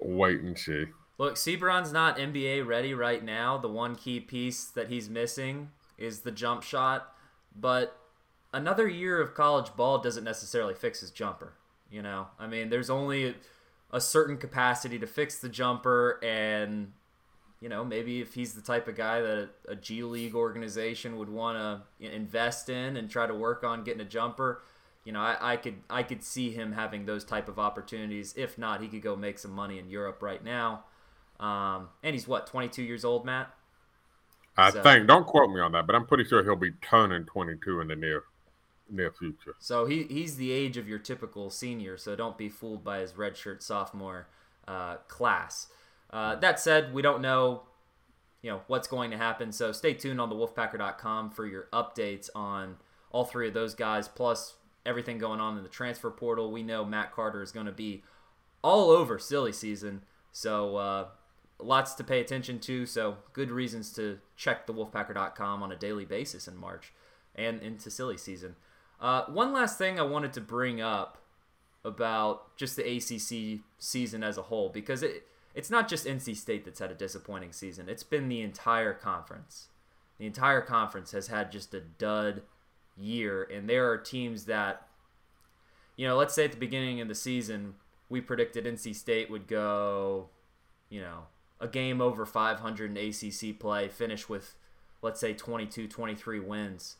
wait 0.01 0.41
and 0.41 0.57
see. 0.57 0.85
Look, 1.17 1.35
Seabron's 1.35 1.93
not 1.93 2.17
NBA 2.17 2.65
ready 2.65 2.93
right 2.93 3.23
now. 3.23 3.57
The 3.57 3.67
one 3.67 3.95
key 3.95 4.19
piece 4.19 4.65
that 4.65 4.89
he's 4.89 5.09
missing 5.09 5.69
is 5.97 6.21
the 6.21 6.31
jump 6.31 6.63
shot. 6.63 7.13
But 7.55 7.97
another 8.53 8.87
year 8.87 9.21
of 9.21 9.33
college 9.33 9.75
ball 9.75 9.99
doesn't 9.99 10.23
necessarily 10.23 10.73
fix 10.73 11.01
his 11.01 11.11
jumper. 11.11 11.53
You 11.91 12.01
know, 12.01 12.27
I 12.39 12.47
mean, 12.47 12.69
there's 12.69 12.89
only 12.89 13.35
a 13.91 13.99
certain 13.99 14.37
capacity 14.37 14.97
to 14.99 15.07
fix 15.07 15.39
the 15.39 15.49
jumper, 15.49 16.19
and 16.23 16.93
you 17.59 17.69
know, 17.69 17.83
maybe 17.83 18.21
if 18.21 18.33
he's 18.33 18.53
the 18.53 18.61
type 18.61 18.87
of 18.87 18.95
guy 18.95 19.21
that 19.21 19.49
a 19.67 19.75
G 19.75 20.01
League 20.03 20.33
organization 20.33 21.17
would 21.17 21.29
want 21.29 21.57
to 21.99 22.11
invest 22.15 22.69
in 22.69 22.97
and 22.97 23.09
try 23.09 23.27
to 23.27 23.35
work 23.35 23.63
on 23.63 23.83
getting 23.83 24.01
a 24.01 24.05
jumper, 24.05 24.63
you 25.05 25.11
know, 25.11 25.19
I, 25.21 25.53
I 25.53 25.57
could 25.57 25.75
I 25.89 26.03
could 26.03 26.23
see 26.23 26.51
him 26.51 26.73
having 26.73 27.05
those 27.05 27.23
type 27.23 27.47
of 27.49 27.57
opportunities. 27.59 28.33
If 28.37 28.57
not, 28.57 28.81
he 28.81 28.87
could 28.87 29.01
go 29.01 29.15
make 29.15 29.39
some 29.39 29.51
money 29.51 29.79
in 29.79 29.89
Europe 29.89 30.21
right 30.21 30.43
now. 30.43 30.83
Um, 31.39 31.89
and 32.03 32.13
he's 32.13 32.27
what 32.27 32.45
22 32.47 32.83
years 32.83 33.03
old, 33.03 33.25
Matt. 33.25 33.53
I 34.57 34.69
So- 34.69 34.83
think, 34.83 35.07
don't 35.07 35.25
quote 35.25 35.49
me 35.49 35.59
on 35.59 35.71
that, 35.71 35.87
but 35.87 35.95
I'm 35.95 36.05
pretty 36.05 36.25
sure 36.25 36.43
he'll 36.43 36.55
be 36.55 36.71
turning 36.81 37.25
22 37.25 37.79
in 37.81 37.87
the 37.87 37.95
near 37.95 38.23
near 38.89 39.11
future. 39.11 39.55
So 39.59 39.85
he 39.85 40.03
he's 40.03 40.35
the 40.35 40.51
age 40.51 40.77
of 40.77 40.87
your 40.87 40.99
typical 40.99 41.49
senior. 41.49 41.97
So 41.97 42.15
don't 42.15 42.37
be 42.37 42.49
fooled 42.49 42.83
by 42.83 42.99
his 42.99 43.13
redshirt 43.13 43.61
sophomore 43.63 44.27
uh, 44.67 44.97
class. 45.07 45.67
Uh, 46.11 46.35
that 46.35 46.59
said, 46.59 46.93
we 46.93 47.01
don't 47.01 47.21
know, 47.21 47.63
you 48.41 48.51
know, 48.51 48.61
what's 48.67 48.87
going 48.89 49.11
to 49.11 49.17
happen. 49.17 49.51
So 49.53 49.71
stay 49.71 49.93
tuned 49.93 50.19
on 50.19 50.27
the 50.29 50.35
Wolfpacker.com 50.35 51.31
for 51.31 51.45
your 51.45 51.69
updates 51.71 52.29
on 52.35 52.75
all 53.11 53.23
three 53.23 53.47
of 53.47 53.53
those 53.53 53.73
guys, 53.73 54.09
plus 54.09 54.55
everything 54.85 55.17
going 55.17 55.39
on 55.39 55.57
in 55.57 55.63
the 55.63 55.69
transfer 55.69 56.09
portal. 56.09 56.51
We 56.51 56.63
know 56.63 56.83
Matt 56.83 57.11
Carter 57.11 57.41
is 57.41 57.51
going 57.51 57.65
to 57.65 57.71
be 57.71 58.03
all 58.63 58.89
over 58.89 59.19
silly 59.19 59.51
season. 59.51 60.03
So 60.31 60.77
uh, 60.77 61.05
lots 61.59 61.93
to 61.95 62.03
pay 62.03 62.19
attention 62.19 62.59
to. 62.59 62.85
So 62.85 63.17
good 63.33 63.51
reasons 63.51 63.93
to 63.93 64.19
check 64.35 64.67
the 64.67 64.73
Wolfpacker.com 64.73 65.63
on 65.63 65.71
a 65.71 65.75
daily 65.75 66.05
basis 66.05 66.47
in 66.47 66.57
March 66.57 66.93
and 67.35 67.61
into 67.61 67.89
silly 67.89 68.17
season. 68.17 68.55
Uh, 68.99 69.25
one 69.25 69.51
last 69.51 69.77
thing 69.77 69.99
I 69.99 70.03
wanted 70.03 70.33
to 70.33 70.41
bring 70.41 70.81
up 70.81 71.17
about 71.83 72.55
just 72.57 72.75
the 72.75 72.83
ACC 72.83 73.61
season 73.79 74.23
as 74.23 74.37
a 74.37 74.43
whole, 74.43 74.69
because 74.69 75.01
it 75.01 75.25
it's 75.53 75.69
not 75.69 75.89
just 75.89 76.05
NC 76.05 76.37
State 76.37 76.63
that's 76.63 76.79
had 76.79 76.91
a 76.91 76.95
disappointing 76.95 77.51
season. 77.51 77.89
It's 77.89 78.03
been 78.03 78.29
the 78.29 78.41
entire 78.41 78.93
conference. 78.93 79.67
The 80.17 80.25
entire 80.25 80.61
conference 80.61 81.11
has 81.11 81.27
had 81.27 81.51
just 81.51 81.73
a 81.73 81.81
dud 81.81 82.43
year, 83.01 83.43
and 83.43 83.69
there 83.69 83.89
are 83.89 83.97
teams 83.97 84.45
that, 84.45 84.87
you 85.95 86.07
know, 86.07 86.15
let's 86.15 86.33
say 86.33 86.45
at 86.45 86.51
the 86.51 86.57
beginning 86.57 87.01
of 87.01 87.07
the 87.07 87.15
season, 87.15 87.75
we 88.09 88.21
predicted 88.21 88.65
NC 88.65 88.95
State 88.95 89.29
would 89.29 89.47
go, 89.47 90.29
you 90.89 91.01
know, 91.01 91.23
a 91.59 91.67
game 91.67 92.01
over 92.01 92.25
500 92.25 92.97
in 92.97 92.97
ACC 92.97 93.59
play, 93.59 93.87
finish 93.87 94.27
with, 94.27 94.55
let's 95.01 95.19
say, 95.19 95.33
22, 95.33 95.87
23 95.87 96.39
wins 96.39 96.97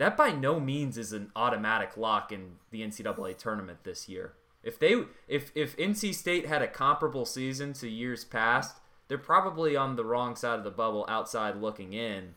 that 0.00 0.16
by 0.16 0.30
no 0.30 0.58
means 0.58 0.96
is 0.96 1.12
an 1.12 1.30
automatic 1.36 1.94
lock 1.94 2.32
in 2.32 2.52
the 2.70 2.80
NCAA 2.80 3.36
tournament 3.36 3.84
this 3.84 4.08
year. 4.08 4.32
If 4.62 4.78
they 4.78 5.04
if 5.28 5.52
if 5.54 5.76
NC 5.76 6.14
State 6.14 6.46
had 6.46 6.62
a 6.62 6.68
comparable 6.68 7.26
season 7.26 7.74
to 7.74 7.88
years 7.88 8.24
past, 8.24 8.78
they're 9.08 9.18
probably 9.18 9.76
on 9.76 9.96
the 9.96 10.04
wrong 10.04 10.36
side 10.36 10.56
of 10.56 10.64
the 10.64 10.70
bubble 10.70 11.04
outside 11.06 11.56
looking 11.56 11.92
in. 11.92 12.34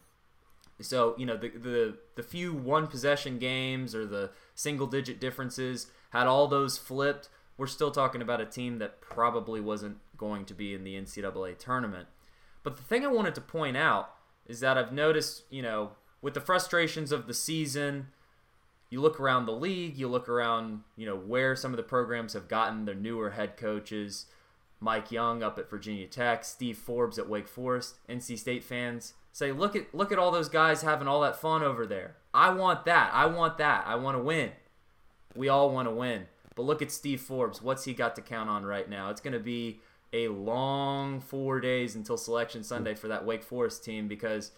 So, 0.82 1.16
you 1.18 1.26
know, 1.26 1.38
the 1.38 1.50
the 1.50 1.98
the 2.16 2.24
few 2.24 2.54
one 2.54 2.88
possession 2.88 3.38
games 3.38 3.94
or 3.94 4.06
the 4.06 4.32
single 4.56 4.88
digit 4.88 5.20
differences 5.20 5.88
had 6.10 6.28
all 6.28 6.48
those 6.48 6.78
flipped, 6.78 7.30
we're 7.58 7.68
still 7.68 7.92
talking 7.92 8.22
about 8.22 8.42
a 8.42 8.46
team 8.46 8.80
that 8.80 9.02
probably 9.02 9.62
wasn't 9.62 9.98
going 10.18 10.46
to 10.46 10.54
be 10.54 10.74
in 10.74 10.84
the 10.84 10.96
NCAA 10.96 11.58
tournament. 11.58 12.08
But 12.64 12.78
the 12.78 12.84
thing 12.84 13.06
I 13.06 13.10
wanted 13.10 13.36
to 13.36 13.42
point 13.42 13.78
out 13.78 14.14
is 14.46 14.60
that 14.62 14.78
I've 14.78 14.92
noticed, 14.92 15.44
you 15.50 15.62
know, 15.62 15.92
with 16.22 16.34
the 16.34 16.42
frustrations 16.42 17.12
of 17.12 17.28
the 17.28 17.34
season, 17.34 18.08
you 18.90 19.02
look 19.02 19.20
around 19.20 19.46
the 19.46 19.54
league, 19.54 19.98
you 19.98 20.08
look 20.08 20.30
around, 20.30 20.82
you 20.96 21.06
know, 21.06 21.16
where 21.16 21.56
some 21.56 21.72
of 21.72 21.78
the 21.78 21.84
programs 21.84 22.34
have 22.34 22.48
gotten 22.48 22.86
their 22.86 22.96
newer 22.96 23.32
head 23.32 23.58
coaches. 23.58 24.26
Mike 24.80 25.12
Young 25.12 25.42
up 25.42 25.58
at 25.58 25.70
Virginia 25.70 26.08
Tech, 26.08 26.44
Steve 26.44 26.78
Forbes 26.78 27.18
at 27.18 27.30
Wake 27.30 27.48
Forest, 27.48 27.96
NC 28.10 28.38
State 28.38 28.64
fans 28.64 29.14
say, 29.34 29.52
look 29.52 29.76
at 29.76 29.94
look 29.94 30.14
at 30.14 30.20
all 30.20 30.32
those 30.32 30.48
guys 30.48 30.82
having 30.82 31.10
all 31.10 31.20
that 31.22 31.36
fun 31.36 31.62
over 31.62 31.86
there. 31.86 32.16
I 32.34 32.52
want 32.52 32.86
that. 32.86 33.12
I 33.14 33.26
want 33.26 33.58
that. 33.58 33.84
I 33.86 33.96
want 33.96 34.18
to 34.18 34.24
win. 34.24 34.52
We 35.36 35.50
all 35.50 35.72
want 35.72 35.90
to 35.90 35.94
win. 35.94 36.28
But 36.56 36.64
look 36.64 36.82
at 36.82 36.92
Steve 36.92 37.20
Forbes. 37.20 37.62
What's 37.62 37.84
he 37.84 37.94
got 37.94 38.16
to 38.16 38.22
count 38.22 38.50
on 38.50 38.64
right 38.66 38.88
now? 38.90 39.10
It's 39.10 39.22
going 39.22 39.34
to 39.34 39.40
be 39.40 39.82
a 40.14 40.28
long 40.28 41.20
four 41.20 41.60
days 41.60 41.96
until 41.96 42.18
Selection 42.18 42.64
Sunday 42.64 42.94
for 42.94 43.08
that 43.08 43.26
Wake 43.26 43.44
Forest 43.44 43.84
team 43.84 44.08
because, 44.08 44.52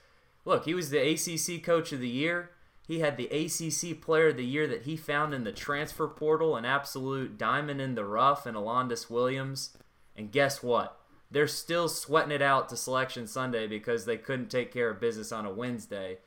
look, 0.43 0.65
he 0.65 0.73
was 0.73 0.89
the 0.89 0.99
ACC 0.99 1.63
Coach 1.63 1.93
of 1.93 2.01
the 2.01 2.09
Year. 2.09 2.51
He 2.85 2.99
had 2.99 3.17
the 3.17 3.27
ACC 3.27 4.01
Player 4.01 4.27
of 4.27 4.37
the 4.37 4.45
Year 4.45 4.67
that 4.67 4.83
he 4.83 4.97
found 4.97 5.33
in 5.33 5.45
the 5.45 5.53
transfer 5.53 6.07
portal, 6.07 6.57
an 6.57 6.65
absolute 6.65 7.37
diamond 7.37 7.79
in 7.79 7.95
the 7.95 8.05
rough, 8.05 8.45
and 8.45 8.55
Alondes 8.55 9.09
Williams. 9.09 9.75
And 10.15 10.31
guess 10.31 10.61
what? 10.61 10.99
They're 11.31 11.47
still 11.47 11.89
sweating 11.89 12.31
it 12.31 12.41
out 12.41 12.69
to 12.69 12.77
Selection 12.77 13.27
Sunday 13.27 13.67
because 13.67 14.05
they 14.05 14.17
couldn't 14.17 14.49
take 14.49 14.71
care 14.71 14.89
of 14.89 14.99
business 14.99 15.31
on 15.31 15.45
a 15.45 15.53
Wednesday. 15.53 16.19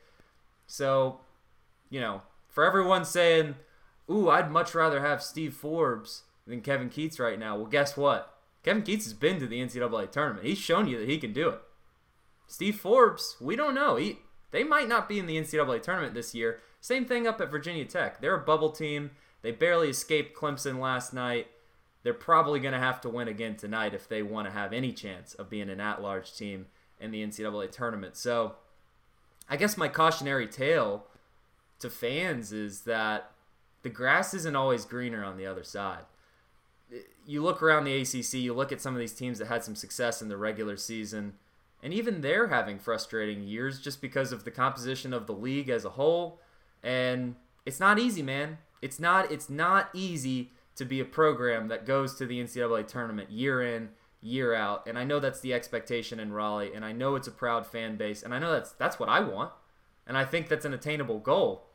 So, 0.67 1.21
you 1.89 1.99
know, 1.99 2.21
for 2.47 2.63
everyone 2.63 3.05
saying, 3.05 3.55
ooh, 4.09 4.29
I'd 4.29 4.51
much 4.51 4.75
rather 4.75 5.01
have 5.01 5.23
Steve 5.23 5.53
Forbes 5.53 6.23
than 6.45 6.61
Kevin 6.61 6.89
Keatts 6.89 7.19
right 7.19 7.39
now. 7.39 7.55
Well, 7.55 7.65
guess 7.65 7.95
what? 7.95 8.35
Kevin 8.63 8.83
Keatts 8.83 9.03
has 9.03 9.13
been 9.13 9.39
to 9.39 9.47
the 9.47 9.61
NCAA 9.61 10.11
tournament. 10.11 10.45
He's 10.45 10.57
shown 10.57 10.87
you 10.87 10.99
that 10.99 11.09
he 11.09 11.17
can 11.17 11.33
do 11.33 11.49
it. 11.49 11.61
Steve 12.47 12.75
Forbes, 12.75 13.37
we 13.39 13.55
don't 13.55 13.75
know. 13.75 13.95
He, 13.95 14.19
they 14.51 14.63
might 14.63 14.89
not 14.89 15.07
be 15.07 15.19
in 15.19 15.27
the 15.27 15.37
NCAA 15.37 15.81
tournament 15.81 16.13
this 16.13 16.35
year. 16.35 16.59
Same 16.81 17.05
thing 17.05 17.27
up 17.27 17.39
at 17.39 17.51
Virginia 17.51 17.85
Tech. 17.85 18.19
They're 18.19 18.35
a 18.35 18.43
bubble 18.43 18.71
team. 18.71 19.11
They 19.41 19.51
barely 19.51 19.89
escaped 19.89 20.37
Clemson 20.37 20.79
last 20.79 21.13
night. 21.13 21.47
They're 22.03 22.13
probably 22.13 22.59
going 22.59 22.73
to 22.73 22.79
have 22.79 23.01
to 23.01 23.09
win 23.09 23.27
again 23.27 23.55
tonight 23.55 23.93
if 23.93 24.07
they 24.07 24.23
want 24.23 24.47
to 24.47 24.53
have 24.53 24.71
any 24.71 24.93
chance 24.93 25.33
of 25.33 25.49
being 25.49 25.69
an 25.69 25.81
at 25.81 26.01
large 26.01 26.35
team 26.35 26.67
in 26.99 27.11
the 27.11 27.25
NCAA 27.25 27.71
tournament. 27.71 28.15
So 28.15 28.55
I 29.49 29.57
guess 29.57 29.77
my 29.77 29.87
cautionary 29.87 30.47
tale 30.47 31.05
to 31.79 31.89
fans 31.89 32.51
is 32.51 32.81
that 32.81 33.31
the 33.81 33.89
grass 33.89 34.33
isn't 34.33 34.55
always 34.55 34.85
greener 34.85 35.23
on 35.23 35.37
the 35.37 35.45
other 35.45 35.63
side. 35.63 36.03
You 37.25 37.43
look 37.43 37.61
around 37.61 37.83
the 37.83 38.01
ACC, 38.01 38.33
you 38.35 38.53
look 38.53 38.71
at 38.71 38.81
some 38.81 38.93
of 38.93 38.99
these 38.99 39.13
teams 39.13 39.39
that 39.39 39.47
had 39.47 39.63
some 39.63 39.75
success 39.75 40.21
in 40.21 40.29
the 40.29 40.37
regular 40.37 40.75
season, 40.75 41.33
and 41.83 41.93
even 41.93 42.21
they're 42.21 42.47
having 42.47 42.79
frustrating 42.79 43.43
years 43.43 43.79
just 43.79 44.01
because 44.01 44.31
of 44.31 44.43
the 44.43 44.51
composition 44.51 45.13
of 45.13 45.27
the 45.27 45.33
league 45.33 45.69
as 45.69 45.85
a 45.85 45.91
whole. 45.91 46.39
And 46.83 47.35
it's 47.65 47.79
not 47.79 47.99
easy, 47.99 48.21
man. 48.21 48.57
It's 48.81 48.99
not 48.99 49.31
it's 49.31 49.49
not 49.49 49.89
easy 49.93 50.51
to 50.79 50.85
be 50.85 50.99
a 50.99 51.05
program 51.05 51.67
that 51.67 51.85
goes 51.85 52.15
to 52.15 52.25
the 52.25 52.43
NCAA 52.43 52.87
tournament 52.87 53.29
year 53.31 53.61
in, 53.61 53.89
year 54.21 54.53
out. 54.53 54.87
And 54.87 54.97
I 54.97 55.03
know 55.03 55.19
that's 55.19 55.39
the 55.39 55.53
expectation 55.53 56.19
in 56.19 56.33
Raleigh, 56.33 56.73
and 56.73 56.83
I 56.83 56.91
know 56.91 57.15
it's 57.15 57.27
a 57.27 57.31
proud 57.31 57.65
fan 57.65 57.95
base, 57.95 58.23
and 58.23 58.33
I 58.33 58.39
know 58.39 58.51
that's 58.51 58.71
that's 58.73 58.99
what 58.99 59.09
I 59.09 59.19
want. 59.19 59.51
And 60.07 60.17
I 60.17 60.25
think 60.25 60.47
that's 60.47 60.65
an 60.65 60.73
attainable 60.73 61.19
goal 61.19 61.69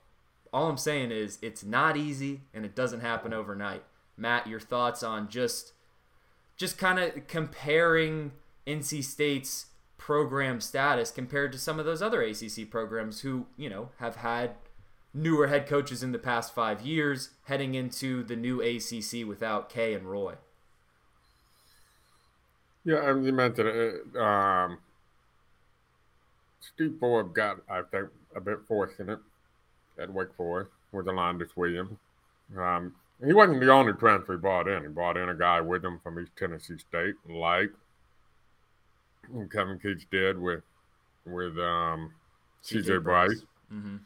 all 0.55 0.69
I'm 0.69 0.79
saying 0.79 1.11
is 1.11 1.39
it's 1.43 1.65
not 1.65 1.97
easy 1.97 2.43
and 2.55 2.65
it 2.65 2.77
doesn't 2.77 3.01
happen 3.01 3.35
overnight. 3.35 3.83
Matt, 4.17 4.47
your 4.47 4.61
thoughts 4.61 5.03
on 5.03 5.29
just 5.29 5.73
just 6.57 6.79
kind 6.79 7.01
of 7.01 7.27
comparing 7.27 8.31
NC 8.65 9.03
State's 9.03 9.67
program 9.99 10.61
status 10.61 11.11
compared 11.11 11.51
to 11.51 11.59
some 11.59 11.81
of 11.81 11.85
those 11.85 12.01
other 12.01 12.23
ACC 12.23 12.71
programs 12.71 13.23
who, 13.23 13.47
you 13.57 13.69
know, 13.69 13.89
have 13.99 14.17
had 14.17 14.53
newer 15.15 15.47
head 15.47 15.67
coaches 15.67 16.03
in 16.03 16.13
the 16.13 16.19
past 16.19 16.55
5 16.55 16.83
years 16.83 17.31
heading 17.45 17.75
into 17.75 18.23
the 18.25 18.37
new 18.37 18.61
ACC 18.61 19.27
without 19.27 19.69
K 19.69 19.95
and 19.95 20.11
Roy. 20.11 20.35
Yeah, 22.85 22.97
I 22.97 23.09
you 23.19 23.33
mentioned 23.33 23.69
it. 23.69 24.17
Um, 24.17 24.79
Steve 26.61 26.97
Forbes 27.01 27.33
got, 27.33 27.59
I 27.69 27.83
think, 27.83 28.09
a 28.35 28.41
bit 28.41 28.59
fortunate 28.67 29.21
at 29.99 30.13
Wake 30.13 30.35
Forest 30.37 30.71
with 30.93 31.09
Alondes 31.09 31.57
Williams. 31.57 31.97
Um, 32.57 32.95
he 33.25 33.33
wasn't 33.33 33.61
the 33.61 33.71
only 33.71 33.93
transfer 33.95 34.33
he 34.33 34.39
brought 34.39 34.69
in. 34.69 34.83
He 34.83 34.89
brought 34.89 35.17
in 35.17 35.29
a 35.29 35.35
guy 35.35 35.61
with 35.61 35.85
him 35.85 36.01
from 36.03 36.19
East 36.19 36.33
Tennessee 36.37 36.79
State, 36.79 37.15
like 37.29 37.71
Kevin 39.51 39.79
Keatts 39.79 40.05
did 40.11 40.39
with 40.39 40.63
with 41.25 41.59
um, 41.59 42.13
CJ 42.63 43.03
Bryce. 43.03 43.43
Mm-hmm. 43.73 43.97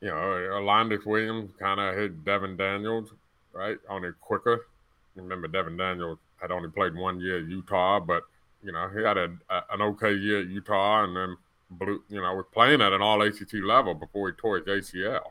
You 0.00 0.08
know, 0.08 0.58
Alondes 0.58 1.04
Williams 1.04 1.52
kind 1.58 1.78
of 1.78 1.94
hit 1.94 2.24
Devon 2.24 2.56
Daniels, 2.56 3.10
right? 3.52 3.76
Only 3.88 4.10
quicker. 4.20 4.66
Remember, 5.14 5.46
Devon 5.48 5.76
Daniels 5.76 6.18
had 6.40 6.50
only 6.50 6.70
played 6.70 6.94
one 6.94 7.20
year 7.20 7.38
at 7.40 7.48
Utah, 7.48 8.00
but 8.00 8.22
you 8.62 8.72
know 8.72 8.88
he 8.88 9.02
had 9.02 9.18
a, 9.18 9.36
a 9.50 9.62
an 9.72 9.82
okay 9.82 10.14
year 10.14 10.40
at 10.40 10.46
Utah, 10.46 11.04
and 11.04 11.16
then 11.16 11.36
blue, 11.70 12.02
you 12.08 12.20
know, 12.20 12.34
was 12.34 12.46
playing 12.52 12.80
at 12.80 12.92
an 12.92 13.02
all 13.02 13.22
ACC 13.22 13.54
level 13.64 13.94
before 13.94 14.28
he 14.28 14.34
tore 14.36 14.58
his 14.58 14.66
ACL 14.66 15.30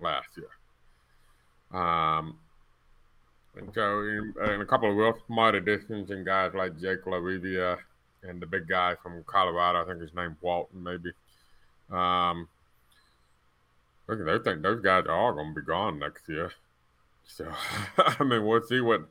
last 0.00 0.28
year. 0.36 1.80
Um, 1.80 2.38
and 3.56 3.70
so, 3.74 4.00
in, 4.00 4.34
in 4.52 4.60
a 4.60 4.66
couple 4.66 4.90
of 4.90 4.96
real 4.96 5.14
smart 5.26 5.54
additions, 5.54 6.10
and 6.10 6.24
guys 6.24 6.52
like 6.54 6.78
Jake 6.78 7.04
LaRavia 7.04 7.78
and 8.22 8.40
the 8.40 8.46
big 8.46 8.68
guy 8.68 8.94
from 9.02 9.24
Colorado, 9.26 9.82
I 9.82 9.86
think 9.86 10.02
his 10.02 10.14
name 10.14 10.36
Walton, 10.40 10.82
maybe. 10.82 11.10
Um, 11.90 12.48
look, 14.08 14.24
they 14.24 14.38
think 14.38 14.62
those 14.62 14.80
guys 14.80 15.04
are 15.06 15.16
all 15.16 15.32
going 15.32 15.54
to 15.54 15.60
be 15.60 15.66
gone 15.66 15.98
next 15.98 16.28
year. 16.28 16.52
So, 17.24 17.50
I 17.98 18.22
mean, 18.24 18.44
we'll 18.44 18.62
see 18.62 18.80
what, 18.80 19.02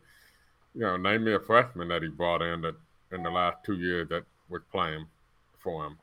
you 0.73 0.81
know, 0.81 0.97
name 0.97 1.23
me 1.23 1.33
a 1.33 1.39
freshman 1.39 1.89
that 1.89 2.01
he 2.01 2.07
brought 2.09 2.41
in 2.41 2.61
that 2.61 2.75
in 3.11 3.23
the 3.23 3.29
last 3.29 3.57
two 3.65 3.75
years 3.75 4.09
that 4.09 4.23
was 4.49 4.61
playing 4.71 5.05
for 5.59 5.85
him. 5.85 5.97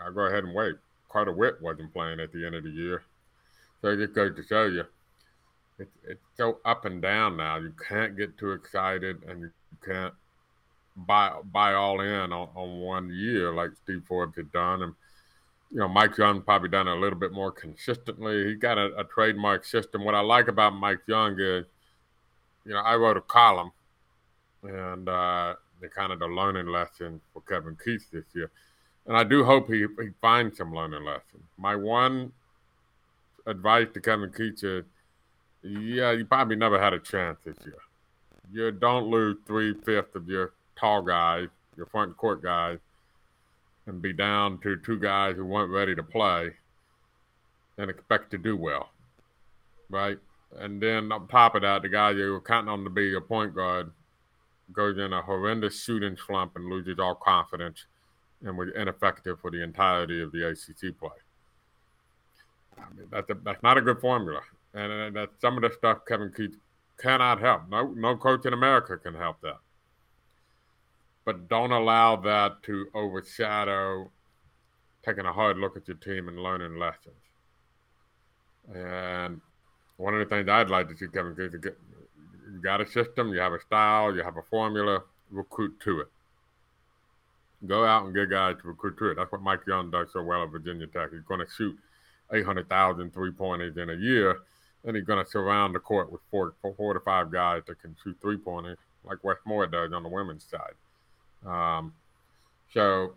I'll 0.00 0.12
go 0.12 0.22
ahead 0.22 0.44
and 0.44 0.54
wait. 0.54 0.74
Carter 1.08 1.32
Whitt 1.32 1.62
wasn't 1.62 1.92
playing 1.92 2.20
at 2.20 2.32
the 2.32 2.44
end 2.44 2.54
of 2.54 2.64
the 2.64 2.70
year. 2.70 3.02
So 3.80 3.88
it 3.88 3.98
just 3.98 4.14
goes 4.14 4.34
to 4.36 4.42
show 4.42 4.66
you, 4.66 4.84
it's, 5.78 5.96
it's 6.06 6.24
so 6.36 6.58
up 6.64 6.84
and 6.84 7.00
down 7.00 7.36
now. 7.36 7.56
You 7.56 7.72
can't 7.88 8.16
get 8.16 8.38
too 8.38 8.52
excited 8.52 9.22
and 9.28 9.40
you 9.40 9.50
can't 9.84 10.14
buy 10.96 11.32
buy 11.52 11.74
all 11.74 12.00
in 12.00 12.32
on, 12.32 12.48
on 12.54 12.80
one 12.80 13.10
year 13.12 13.52
like 13.52 13.70
Steve 13.82 14.02
Forbes 14.06 14.36
had 14.36 14.52
done. 14.52 14.82
And, 14.82 14.94
you 15.74 15.80
know, 15.80 15.88
Mike 15.88 16.16
Young 16.16 16.40
probably 16.40 16.70
done 16.70 16.88
it 16.88 16.92
a 16.92 16.98
little 16.98 17.18
bit 17.18 17.32
more 17.32 17.52
consistently. 17.52 18.46
He 18.46 18.54
got 18.54 18.78
a, 18.78 18.96
a 18.96 19.04
trademark 19.04 19.66
system. 19.66 20.04
What 20.04 20.14
I 20.14 20.20
like 20.20 20.48
about 20.48 20.74
Mike 20.74 21.00
Young 21.06 21.38
is, 21.38 21.66
you 22.64 22.72
know, 22.72 22.80
I 22.80 22.96
wrote 22.96 23.18
a 23.18 23.20
column 23.20 23.72
and 24.62 25.06
uh, 25.06 25.56
the 25.82 25.88
kind 25.88 26.12
of 26.12 26.20
the 26.20 26.26
learning 26.26 26.68
lesson 26.68 27.20
for 27.34 27.42
Kevin 27.42 27.76
Keatts 27.76 28.10
this 28.10 28.24
year 28.32 28.50
and 29.06 29.16
I 29.16 29.24
do 29.24 29.44
hope 29.44 29.68
he, 29.68 29.86
he 30.00 30.08
finds 30.20 30.56
some 30.56 30.72
learning 30.72 31.04
lesson. 31.04 31.42
My 31.58 31.76
one 31.76 32.32
advice 33.46 33.88
to 33.94 34.00
Kevin 34.00 34.30
Keatts 34.30 34.64
is, 34.64 34.84
yeah, 35.62 36.12
you 36.12 36.24
probably 36.24 36.56
never 36.56 36.80
had 36.80 36.92
a 36.92 36.98
chance 36.98 37.38
this 37.44 37.56
year. 37.64 37.78
You 38.52 38.70
don't 38.70 39.10
lose 39.10 39.36
three 39.46 39.74
fifths 39.84 40.14
of 40.14 40.28
your 40.28 40.52
tall 40.76 41.02
guys, 41.02 41.48
your 41.76 41.86
front 41.86 42.16
court 42.16 42.42
guys, 42.42 42.78
and 43.86 44.00
be 44.00 44.12
down 44.12 44.58
to 44.60 44.76
two 44.76 44.98
guys 44.98 45.36
who 45.36 45.44
weren't 45.44 45.70
ready 45.70 45.94
to 45.94 46.02
play 46.02 46.52
and 47.78 47.90
expect 47.90 48.30
to 48.30 48.38
do 48.38 48.56
well, 48.56 48.90
right? 49.90 50.18
And 50.58 50.80
then 50.80 51.10
on 51.12 51.28
top 51.28 51.54
of 51.54 51.62
that, 51.62 51.82
the 51.82 51.88
guy 51.88 52.12
you 52.12 52.32
were 52.32 52.40
counting 52.40 52.68
on 52.68 52.84
to 52.84 52.90
be 52.90 53.04
your 53.04 53.20
point 53.20 53.54
guard 53.54 53.90
goes 54.72 54.98
in 54.98 55.12
a 55.12 55.20
horrendous 55.20 55.82
shooting 55.82 56.16
slump 56.16 56.56
and 56.56 56.66
loses 56.66 56.98
all 56.98 57.14
confidence 57.14 57.86
and 58.44 58.56
was 58.56 58.68
ineffective 58.74 59.40
for 59.40 59.50
the 59.50 59.62
entirety 59.62 60.22
of 60.22 60.32
the 60.32 60.48
ACC 60.48 60.98
play. 60.98 61.10
I 62.78 62.94
mean, 62.96 63.06
that's, 63.10 63.28
a, 63.30 63.34
that's 63.44 63.62
not 63.62 63.78
a 63.78 63.82
good 63.82 64.00
formula. 64.00 64.40
And, 64.74 64.92
and 64.92 65.16
that's 65.16 65.40
some 65.40 65.56
of 65.56 65.62
the 65.62 65.70
stuff 65.76 65.98
Kevin 66.06 66.30
Keatts 66.30 66.56
cannot 66.98 67.40
help. 67.40 67.68
No, 67.68 67.92
no 67.92 68.16
coach 68.16 68.46
in 68.46 68.52
America 68.52 68.96
can 68.96 69.14
help 69.14 69.40
that. 69.42 69.58
But 71.24 71.48
don't 71.48 71.72
allow 71.72 72.16
that 72.16 72.62
to 72.64 72.86
overshadow 72.94 74.10
taking 75.04 75.26
a 75.26 75.32
hard 75.32 75.58
look 75.58 75.76
at 75.76 75.88
your 75.88 75.96
team 75.96 76.28
and 76.28 76.42
learning 76.42 76.78
lessons. 76.78 77.14
And 78.74 79.40
one 79.96 80.14
of 80.14 80.20
the 80.20 80.34
things 80.34 80.48
I'd 80.48 80.70
like 80.70 80.88
to 80.88 80.96
see 80.96 81.06
Kevin 81.08 81.34
Keatts 81.34 81.62
get, 81.62 81.78
you 82.52 82.60
got 82.62 82.80
a 82.80 82.86
system, 82.86 83.32
you 83.32 83.40
have 83.40 83.52
a 83.52 83.60
style, 83.60 84.14
you 84.14 84.22
have 84.22 84.36
a 84.36 84.42
formula, 84.42 85.02
recruit 85.30 85.78
to 85.80 86.00
it. 86.00 86.08
Go 87.66 87.84
out 87.84 88.04
and 88.04 88.14
get 88.14 88.30
guys 88.30 88.56
to 88.62 88.68
recruit 88.68 88.98
to 88.98 89.10
it. 89.10 89.14
That's 89.16 89.32
what 89.32 89.42
Mike 89.42 89.66
Young 89.66 89.90
does 89.90 90.12
so 90.12 90.22
well 90.22 90.42
at 90.42 90.50
Virginia 90.50 90.86
Tech. 90.86 91.10
He's 91.12 91.22
going 91.22 91.40
to 91.40 91.50
shoot 91.50 91.78
800,000 92.32 93.12
three 93.12 93.30
pointers 93.30 93.76
in 93.76 93.90
a 93.90 93.94
year, 93.94 94.40
and 94.84 94.96
he's 94.96 95.04
going 95.04 95.24
to 95.24 95.30
surround 95.30 95.74
the 95.74 95.78
court 95.78 96.10
with 96.10 96.20
four, 96.30 96.54
four 96.76 96.94
to 96.94 97.00
five 97.00 97.30
guys 97.30 97.62
that 97.66 97.80
can 97.80 97.96
shoot 98.02 98.16
three 98.20 98.36
pointers, 98.36 98.78
like 99.04 99.22
Wes 99.22 99.36
Moore 99.46 99.66
does 99.66 99.92
on 99.92 100.02
the 100.02 100.08
women's 100.08 100.44
side. 100.44 100.74
Um, 101.46 101.92
so 102.72 103.14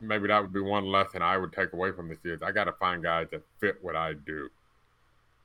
maybe 0.00 0.28
that 0.28 0.40
would 0.42 0.52
be 0.52 0.60
one 0.60 0.86
lesson 0.86 1.22
I 1.22 1.36
would 1.36 1.52
take 1.52 1.72
away 1.72 1.92
from 1.92 2.08
this 2.08 2.18
is 2.24 2.42
I 2.42 2.52
got 2.52 2.64
to 2.64 2.72
find 2.72 3.02
guys 3.02 3.28
that 3.30 3.42
fit 3.60 3.76
what 3.82 3.96
I 3.96 4.14
do 4.14 4.48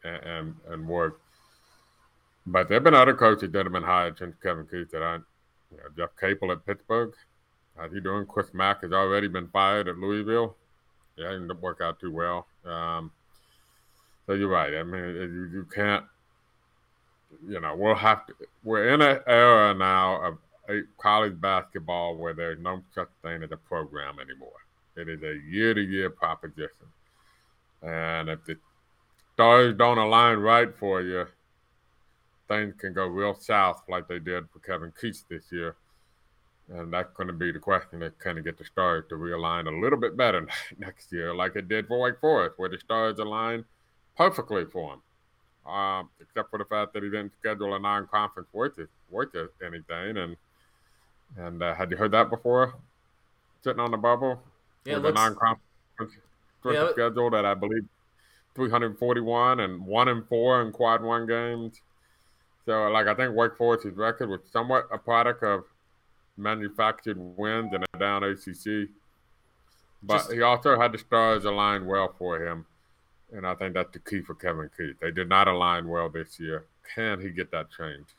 and, 0.04 0.24
and, 0.24 0.56
and 0.70 0.88
work. 0.88 1.20
But 2.46 2.68
there 2.68 2.76
have 2.76 2.84
been 2.84 2.94
other 2.94 3.14
coaches 3.14 3.52
that 3.52 3.66
have 3.66 3.72
been 3.72 3.84
hired 3.84 4.18
since 4.18 4.36
Kevin 4.42 4.66
Keatts 4.66 4.92
that 4.92 5.02
I, 5.02 5.16
you 5.16 5.78
know, 5.78 5.84
Jeff 5.96 6.10
Capel 6.20 6.52
at 6.52 6.66
Pittsburgh. 6.66 7.14
How's 7.78 7.94
he 7.94 8.00
doing? 8.00 8.26
Chris 8.26 8.54
Mack 8.54 8.82
has 8.82 8.92
already 8.92 9.28
been 9.28 9.48
fired 9.48 9.88
at 9.88 9.98
Louisville. 9.98 10.56
Yeah, 11.16 11.30
it 11.30 11.40
didn't 11.40 11.62
work 11.62 11.80
out 11.82 12.00
too 12.00 12.12
well. 12.12 12.48
Um, 12.66 13.12
so 14.26 14.34
you're 14.34 14.50
right. 14.50 14.76
I 14.76 14.84
mean, 14.84 15.04
you, 15.04 15.50
you 15.54 15.68
can't, 15.74 16.06
you 17.48 17.60
know, 17.60 17.76
we'll 17.76 17.96
have 17.96 18.26
to, 18.28 18.34
we're 18.64 18.90
in 18.90 19.02
an 19.02 19.20
era 19.26 19.74
now 19.74 20.22
of 20.22 20.38
college 20.98 21.40
basketball 21.40 22.16
where 22.16 22.34
there's 22.34 22.60
no 22.60 22.82
such 22.96 23.10
thing 23.22 23.44
as 23.44 23.52
a 23.52 23.58
program 23.58 24.20
anymore. 24.20 24.52
It 24.96 25.10
is 25.10 25.22
a 25.24 25.40
year 25.50 25.74
to 25.74 25.82
year 25.82 26.10
proposition. 26.10 26.88
And 27.82 28.30
if 28.30 28.46
the 28.46 28.58
stars 29.34 29.76
don't 29.78 29.98
align 29.98 30.38
right 30.38 30.74
for 30.78 31.02
you, 31.02 31.26
things 32.48 32.76
can 32.78 32.94
go 32.94 33.08
real 33.08 33.36
south 33.36 33.84
like 33.90 34.08
they 34.08 34.20
did 34.20 34.46
for 34.52 34.60
Kevin 34.60 34.92
Keatts 34.92 35.24
this 35.30 35.52
year. 35.52 35.76
And 36.70 36.94
that's 36.94 37.12
going 37.14 37.28
to 37.28 37.34
be 37.34 37.52
the 37.52 37.60
question 37.60 38.00
that 38.00 38.18
kind 38.20 38.38
of 38.38 38.46
get 38.46 38.58
the 38.58 38.64
stars 38.64 39.04
to 39.10 39.16
realign 39.16 39.68
a 39.68 39.82
little 39.82 40.00
bit 40.00 40.16
better 40.16 40.48
next 40.78 41.12
year, 41.12 41.36
like 41.36 41.56
it 41.56 41.68
did 41.68 41.88
for 41.88 42.00
Wake 42.00 42.20
Forest, 42.22 42.58
where 42.58 42.70
the 42.70 42.80
stars 42.80 43.20
aligned 43.20 43.66
perfectly 44.16 44.64
for 44.66 44.94
him, 44.94 45.72
um, 45.72 46.10
except 46.22 46.50
for 46.50 46.60
the 46.60 46.66
fact 46.66 46.94
that 46.94 47.04
he 47.04 47.10
didn't 47.10 47.34
schedule 47.40 47.76
a 47.76 47.80
non-conference 47.80 48.48
worth 48.54 48.80
it, 48.80 48.90
worth 49.10 49.36
it 49.36 49.54
anything. 49.62 50.18
And 50.18 50.38
and 51.38 51.62
uh, 51.62 51.74
had 51.74 51.92
you 51.92 51.98
heard 51.98 52.12
that 52.12 52.30
before? 52.30 52.76
Sitting 53.64 53.80
on 53.80 53.92
the 53.92 53.98
bubble 53.98 54.42
yeah, 54.86 54.96
with 54.96 55.04
looks, 55.04 55.20
a 55.20 55.24
non-conference 55.24 56.14
yeah, 56.66 56.92
schedule 56.92 57.30
that 57.30 57.46
I 57.46 57.54
believe 57.54 57.86
341 58.56 59.60
and 59.60 59.86
one 59.86 60.08
and 60.08 60.28
four 60.28 60.62
in 60.62 60.72
quad 60.72 61.02
one 61.02 61.26
games. 61.26 61.82
So, 62.66 62.88
like, 62.90 63.08
I 63.08 63.14
think 63.14 63.36
Wake 63.36 63.58
Forest's 63.58 63.98
record 63.98 64.30
was 64.30 64.40
somewhat 64.52 64.88
a 64.92 64.98
product 64.98 65.44
of 65.44 65.66
manufactured 66.38 67.18
wins 67.18 67.74
and 67.74 67.86
a 67.94 67.98
down 67.98 68.24
ACC. 68.24 68.90
But 70.02 70.18
Just, 70.18 70.32
he 70.34 70.42
also 70.42 70.80
had 70.80 70.92
the 70.92 70.98
stars 70.98 71.46
align 71.46 71.86
well 71.86 72.14
for 72.18 72.46
him. 72.46 72.66
And 73.32 73.48
I 73.48 73.56
think 73.56 73.74
that's 73.74 73.92
the 73.92 74.00
key 74.00 74.22
for 74.22 74.36
Kevin 74.36 74.70
Keatts. 74.78 75.00
They 75.00 75.12
did 75.12 75.28
not 75.28 75.48
align 75.48 75.88
well 75.88 76.10
this 76.10 76.40
year. 76.40 76.66
Can 76.94 77.20
he 77.20 77.30
get 77.30 77.52
that 77.52 77.72
changed? 77.72 78.14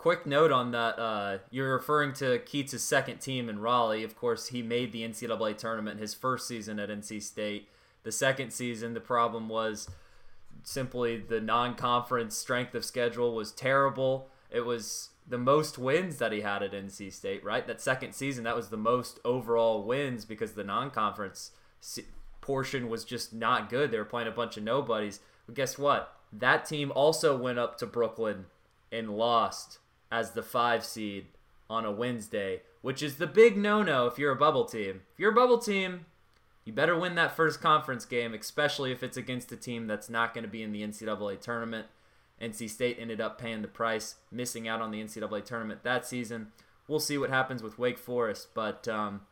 Quick 0.00 0.24
note 0.24 0.50
on 0.50 0.70
that. 0.70 0.98
Uh, 0.98 1.38
you're 1.50 1.74
referring 1.74 2.14
to 2.14 2.38
Keatts' 2.38 2.78
second 2.78 3.18
team 3.18 3.50
in 3.50 3.60
Raleigh. 3.60 4.02
Of 4.02 4.16
course, 4.16 4.48
he 4.48 4.62
made 4.62 4.92
the 4.92 5.02
NCAA 5.02 5.58
tournament 5.58 6.00
his 6.00 6.14
first 6.14 6.48
season 6.48 6.78
at 6.78 6.88
NC 6.88 7.22
State. 7.22 7.68
The 8.02 8.10
second 8.10 8.50
season, 8.50 8.94
the 8.94 9.00
problem 9.00 9.50
was 9.50 9.90
simply 10.62 11.18
the 11.18 11.42
non-conference 11.42 12.34
strength 12.34 12.74
of 12.74 12.82
schedule 12.82 13.34
was 13.34 13.52
terrible. 13.52 14.30
It 14.50 14.64
was 14.64 15.10
the 15.28 15.36
most 15.36 15.76
wins 15.76 16.16
that 16.16 16.32
he 16.32 16.40
had 16.40 16.62
at 16.62 16.72
NC 16.72 17.12
State, 17.12 17.44
right? 17.44 17.66
That 17.66 17.82
second 17.82 18.14
season, 18.14 18.44
that 18.44 18.56
was 18.56 18.70
the 18.70 18.78
most 18.78 19.20
overall 19.22 19.82
wins 19.82 20.24
because 20.24 20.52
the 20.52 20.64
non-conference 20.64 21.50
portion 22.40 22.88
was 22.88 23.04
just 23.04 23.34
not 23.34 23.68
good. 23.68 23.90
They 23.90 23.98
were 23.98 24.06
playing 24.06 24.28
a 24.28 24.32
bunch 24.32 24.56
of 24.56 24.62
nobodies. 24.62 25.20
But 25.44 25.56
guess 25.56 25.76
what? 25.76 26.16
That 26.32 26.64
team 26.64 26.90
also 26.94 27.36
went 27.36 27.58
up 27.58 27.76
to 27.76 27.86
Brooklyn 27.86 28.46
and 28.90 29.10
lost 29.10 29.78
as 30.10 30.32
the 30.32 30.42
five 30.42 30.84
seed 30.84 31.26
on 31.68 31.84
a 31.84 31.92
Wednesday, 31.92 32.62
which 32.82 33.02
is 33.02 33.16
the 33.16 33.26
big 33.26 33.56
no-no 33.56 34.06
if 34.06 34.18
you're 34.18 34.32
a 34.32 34.36
bubble 34.36 34.64
team. 34.64 35.02
If 35.12 35.18
you're 35.20 35.32
a 35.32 35.34
bubble 35.34 35.58
team, 35.58 36.06
you 36.64 36.72
better 36.72 36.98
win 36.98 37.14
that 37.14 37.36
first 37.36 37.60
conference 37.60 38.04
game, 38.04 38.34
especially 38.34 38.92
if 38.92 39.02
it's 39.02 39.16
against 39.16 39.52
a 39.52 39.56
team 39.56 39.86
that's 39.86 40.10
not 40.10 40.34
going 40.34 40.44
to 40.44 40.50
be 40.50 40.62
in 40.62 40.72
the 40.72 40.82
NCAA 40.82 41.40
tournament. 41.40 41.86
NC 42.40 42.70
State 42.70 42.96
ended 42.98 43.20
up 43.20 43.38
paying 43.38 43.62
the 43.62 43.68
price, 43.68 44.16
missing 44.30 44.66
out 44.66 44.80
on 44.80 44.90
the 44.90 45.02
NCAA 45.02 45.44
tournament 45.44 45.82
that 45.84 46.06
season. 46.06 46.48
We'll 46.88 47.00
see 47.00 47.18
what 47.18 47.30
happens 47.30 47.62
with 47.62 47.78
Wake 47.78 47.98
Forest, 47.98 48.48
but 48.54 48.88
um, 48.88 49.22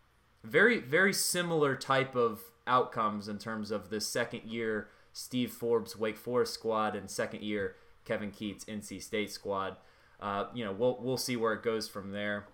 very, 0.44 0.78
very 0.78 1.12
similar 1.12 1.74
type 1.74 2.14
of 2.14 2.42
outcomes 2.66 3.28
in 3.28 3.38
terms 3.38 3.70
of 3.70 3.90
the 3.90 4.00
second 4.00 4.42
year 4.44 4.88
Steve 5.12 5.50
Forbes 5.50 5.96
Wake 5.96 6.18
Forest 6.18 6.54
squad 6.54 6.94
and 6.94 7.10
second 7.10 7.42
year 7.42 7.74
Kevin 8.04 8.30
Keatts 8.30 8.64
NC 8.66 9.02
State 9.02 9.32
squad. 9.32 9.76
Uh, 10.20 10.46
you 10.54 10.64
know, 10.64 10.72
we'll 10.72 10.98
we'll 11.00 11.16
see 11.16 11.36
where 11.36 11.52
it 11.52 11.62
goes 11.62 11.88
from 11.88 12.12
there. 12.12 12.46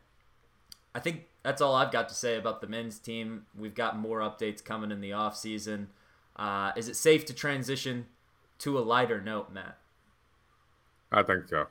I 0.94 1.00
think 1.00 1.26
that's 1.42 1.60
all 1.60 1.74
I've 1.74 1.92
got 1.92 2.08
to 2.08 2.14
say 2.14 2.36
about 2.36 2.60
the 2.60 2.66
men's 2.66 2.98
team. 2.98 3.46
We've 3.56 3.74
got 3.74 3.98
more 3.98 4.20
updates 4.20 4.64
coming 4.64 4.90
in 4.90 5.00
the 5.00 5.12
off 5.12 5.36
season. 5.36 5.88
Uh, 6.36 6.72
is 6.76 6.88
it 6.88 6.96
safe 6.96 7.24
to 7.26 7.34
transition 7.34 8.06
to 8.58 8.78
a 8.78 8.80
lighter 8.80 9.20
note, 9.20 9.52
Matt? 9.52 9.78
I 11.10 11.22
think 11.22 11.48
so. 11.48 11.66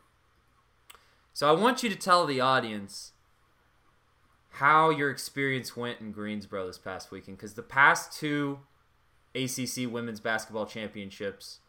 So 1.34 1.50
I 1.50 1.60
want 1.60 1.84
you 1.84 1.90
to 1.90 1.96
tell 1.96 2.26
the 2.26 2.40
audience 2.40 3.14
how 4.52 4.92
your 4.92 5.10
experience 5.10 5.76
went 5.76 6.00
in 6.00 6.12
Greensboro 6.12 6.68
this 6.68 6.78
past 6.78 7.10
weekend, 7.10 7.38
because 7.38 7.56
the 7.56 7.64
past 7.64 8.18
two 8.18 8.60
ACC 9.34 9.92
women's 9.92 10.20
basketball 10.20 10.68
championships, 10.68 11.60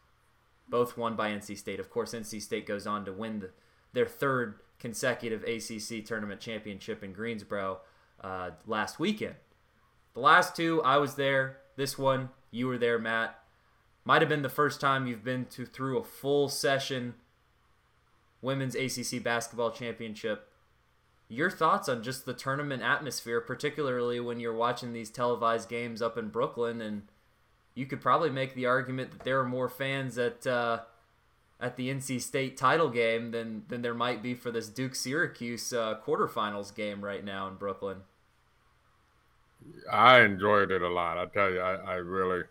both 0.69 0.97
won 0.97 1.15
by 1.15 1.31
NC 1.31 1.57
State. 1.57 1.79
Of 1.79 1.89
course, 1.89 2.13
NC 2.13 2.41
State 2.41 2.67
goes 2.67 2.85
on 2.85 3.05
to 3.05 3.11
win 3.11 3.39
the, 3.39 3.49
their 3.95 4.05
third 4.05 4.59
consecutive 4.77 5.43
ACC 5.43 6.05
tournament 6.05 6.39
championship 6.39 7.03
in 7.03 7.11
Greensboro 7.13 7.79
uh, 8.21 8.51
last 8.67 8.99
weekend. 8.99 9.35
The 10.13 10.19
last 10.19 10.55
two, 10.55 10.83
I 10.83 10.97
was 10.97 11.15
there. 11.15 11.57
This 11.75 11.97
one, 11.97 12.29
you 12.51 12.67
were 12.67 12.77
there, 12.77 12.99
Matt. 12.99 13.39
Might 14.03 14.21
have 14.21 14.29
been 14.29 14.43
the 14.43 14.49
first 14.49 14.79
time 14.79 15.07
you've 15.07 15.23
been 15.23 15.45
to 15.45 15.65
through 15.65 15.97
a 15.97 16.03
full 16.03 16.47
session 16.47 17.15
women's 18.41 18.75
ACC 18.75 19.23
basketball 19.23 19.71
championship. 19.71 20.47
Your 21.27 21.49
thoughts 21.49 21.89
on 21.89 22.03
just 22.03 22.25
the 22.25 22.33
tournament 22.33 22.83
atmosphere, 22.83 23.41
particularly 23.41 24.19
when 24.19 24.39
you're 24.39 24.53
watching 24.53 24.93
these 24.93 25.09
televised 25.09 25.67
games 25.67 26.01
up 26.01 26.17
in 26.17 26.29
Brooklyn, 26.29 26.81
and 26.81 27.01
you 27.73 27.87
could 27.87 27.99
probably 27.99 28.29
make 28.29 28.53
the 28.53 28.67
argument 28.67 29.11
that 29.11 29.23
there 29.23 29.39
are 29.39 29.45
more 29.45 29.67
fans 29.67 30.19
at 30.19 30.45
uh, 30.45 30.81
at 31.59 31.77
the 31.77 31.89
NC 31.89 32.21
State 32.21 32.57
title 32.57 32.89
game 32.89 33.31
than 33.31 33.63
than 33.67 33.81
there 33.81 33.93
might 33.93 34.21
be 34.21 34.33
for 34.33 34.51
this 34.51 34.67
Duke 34.67 34.95
Syracuse 34.95 35.71
uh, 35.73 35.97
quarterfinals 36.05 36.73
game 36.73 37.03
right 37.03 37.23
now 37.23 37.47
in 37.47 37.55
Brooklyn. 37.55 38.01
I 39.91 40.21
enjoyed 40.21 40.71
it 40.71 40.81
a 40.81 40.89
lot. 40.89 41.17
I 41.17 41.25
tell 41.25 41.51
you, 41.51 41.59
I, 41.59 41.75
I 41.75 41.93
really. 41.95 42.43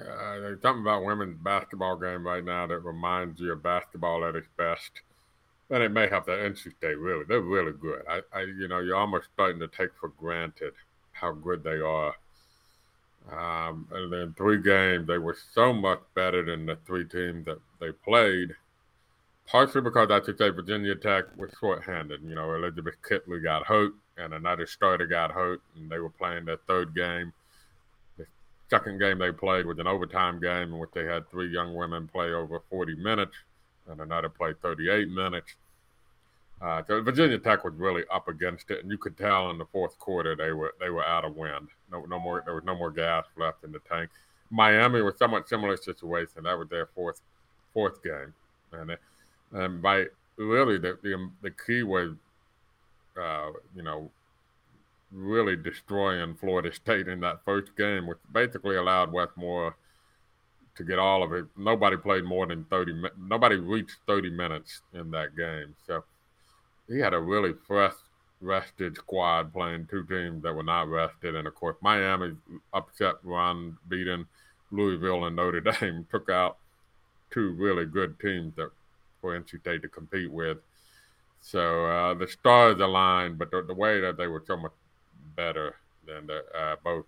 Uh, 0.00 0.40
there's 0.40 0.62
something 0.62 0.82
about 0.82 1.04
women's 1.04 1.36
basketball 1.42 1.96
game 1.96 2.26
right 2.26 2.42
now 2.42 2.66
that 2.66 2.78
reminds 2.78 3.40
you 3.40 3.52
of 3.52 3.62
basketball 3.62 4.24
at 4.24 4.34
its 4.34 4.48
best. 4.56 4.90
And 5.68 5.82
it 5.82 5.90
may 5.90 6.08
have 6.08 6.24
the 6.24 6.32
NC 6.32 6.74
State 6.78 6.98
really. 6.98 7.24
They're 7.28 7.40
really 7.40 7.72
good. 7.72 8.02
I, 8.08 8.20
I, 8.32 8.42
you 8.42 8.68
know, 8.68 8.78
you're 8.78 8.96
almost 8.96 9.28
starting 9.34 9.60
to 9.60 9.68
take 9.68 9.90
for 10.00 10.08
granted 10.08 10.72
how 11.12 11.32
good 11.32 11.62
they 11.62 11.80
are 11.80 12.14
um, 13.30 13.86
and 13.92 14.12
then 14.12 14.34
three 14.36 14.60
games, 14.60 15.06
they 15.06 15.18
were 15.18 15.36
so 15.52 15.72
much 15.72 16.00
better 16.14 16.42
than 16.44 16.66
the 16.66 16.76
three 16.86 17.04
teams 17.04 17.46
that 17.46 17.58
they 17.80 17.92
played. 17.92 18.54
Partially 19.46 19.80
because 19.80 20.10
I 20.10 20.24
should 20.24 20.38
say 20.38 20.50
Virginia 20.50 20.94
Tech 20.94 21.24
was 21.36 21.50
short-handed. 21.58 22.22
You 22.22 22.34
know, 22.34 22.54
Elizabeth 22.54 22.94
Kitley 23.02 23.42
got 23.42 23.66
hurt, 23.66 23.92
and 24.16 24.34
another 24.34 24.66
starter 24.66 25.06
got 25.06 25.32
hurt, 25.32 25.60
and 25.76 25.90
they 25.90 25.98
were 25.98 26.10
playing 26.10 26.44
their 26.44 26.58
third 26.68 26.94
game. 26.94 27.32
The 28.18 28.26
second 28.70 28.98
game 28.98 29.18
they 29.18 29.32
played 29.32 29.66
was 29.66 29.78
an 29.78 29.86
overtime 29.86 30.40
game 30.40 30.72
in 30.72 30.78
which 30.78 30.90
they 30.94 31.04
had 31.04 31.28
three 31.30 31.48
young 31.48 31.74
women 31.74 32.08
play 32.08 32.32
over 32.32 32.62
40 32.70 32.96
minutes, 32.96 33.36
and 33.88 34.00
another 34.00 34.28
play 34.28 34.54
38 34.62 35.08
minutes. 35.08 35.54
Uh, 36.62 36.80
Virginia 37.02 37.38
Tech 37.38 37.64
was 37.64 37.74
really 37.74 38.04
up 38.12 38.28
against 38.28 38.70
it, 38.70 38.82
and 38.82 38.90
you 38.90 38.96
could 38.96 39.18
tell 39.18 39.50
in 39.50 39.58
the 39.58 39.64
fourth 39.72 39.98
quarter 39.98 40.36
they 40.36 40.52
were 40.52 40.74
they 40.78 40.90
were 40.90 41.04
out 41.04 41.24
of 41.24 41.34
wind. 41.34 41.68
No, 41.90 42.04
no 42.04 42.20
more. 42.20 42.40
There 42.44 42.54
was 42.54 42.62
no 42.62 42.76
more 42.76 42.92
gas 42.92 43.24
left 43.36 43.64
in 43.64 43.72
the 43.72 43.80
tank. 43.80 44.10
Miami 44.48 45.02
was 45.02 45.18
somewhat 45.18 45.48
similar 45.48 45.76
situation. 45.76 46.44
That 46.44 46.56
was 46.56 46.68
their 46.68 46.86
fourth 46.94 47.20
fourth 47.74 48.00
game, 48.04 48.32
and 48.72 48.96
and 49.52 49.82
by 49.82 50.06
really 50.36 50.78
the 50.78 50.98
the, 51.02 51.30
the 51.42 51.50
key 51.50 51.82
was, 51.82 52.12
uh, 53.20 53.50
you 53.74 53.82
know, 53.82 54.08
really 55.10 55.56
destroying 55.56 56.36
Florida 56.36 56.72
State 56.72 57.08
in 57.08 57.18
that 57.20 57.44
first 57.44 57.76
game, 57.76 58.06
which 58.06 58.18
basically 58.32 58.76
allowed 58.76 59.10
Wes 59.10 59.28
Moore 59.34 59.74
to 60.76 60.84
get 60.84 61.00
all 61.00 61.24
of 61.24 61.32
it. 61.32 61.46
Nobody 61.56 61.96
played 61.96 62.22
more 62.22 62.46
than 62.46 62.64
30 62.66 63.02
Nobody 63.18 63.56
reached 63.56 63.96
30 64.06 64.30
minutes 64.30 64.82
in 64.94 65.10
that 65.10 65.36
game. 65.36 65.74
So 65.86 66.04
he 66.88 66.98
had 66.98 67.14
a 67.14 67.20
really 67.20 67.52
fresh, 67.66 67.94
rested 68.40 68.96
squad 68.96 69.52
playing 69.52 69.86
two 69.90 70.04
teams 70.04 70.42
that 70.42 70.54
were 70.54 70.62
not 70.62 70.88
rested. 70.88 71.34
And 71.34 71.46
of 71.46 71.54
course, 71.54 71.76
Miami 71.80 72.36
upset 72.72 73.14
run, 73.22 73.76
beating 73.88 74.26
Louisville 74.70 75.24
and 75.24 75.36
Notre 75.36 75.60
Dame, 75.80 76.06
took 76.10 76.28
out 76.28 76.58
two 77.30 77.52
really 77.52 77.86
good 77.86 78.18
teams 78.20 78.54
that 78.56 78.70
for 79.20 79.38
NC 79.38 79.60
State 79.60 79.82
to 79.82 79.88
compete 79.88 80.30
with. 80.30 80.58
So 81.40 81.86
uh, 81.86 82.14
the 82.14 82.28
stars 82.28 82.80
aligned, 82.80 83.38
but 83.38 83.50
the, 83.50 83.62
the, 83.62 83.74
way 83.74 84.00
that 84.00 84.16
they 84.16 84.26
were 84.26 84.42
so 84.46 84.56
much 84.56 84.72
better 85.34 85.76
than 86.06 86.26
the, 86.26 86.44
uh, 86.56 86.76
both 86.84 87.06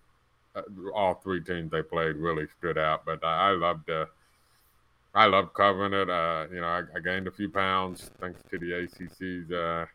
uh, 0.55 0.61
all 0.93 1.15
three 1.15 1.41
teams 1.41 1.71
they 1.71 1.81
played 1.81 2.15
really 2.15 2.47
stood 2.57 2.77
out. 2.77 3.05
But 3.05 3.23
I, 3.23 3.49
I 3.49 3.51
loved 3.51 3.89
uh, 3.89 4.05
I 5.15 5.27
love 5.27 5.53
covering 5.53 5.93
it. 5.93 6.09
Uh, 6.09 6.45
you 6.51 6.59
know, 6.59 6.67
I, 6.67 6.81
I, 6.93 6.99
gained 6.99 7.27
a 7.27 7.31
few 7.31 7.49
pounds 7.49 8.11
thanks 8.19 8.41
to 8.51 8.59
the 8.59 8.73
ACC's 8.73 9.49
uh, 9.49 9.85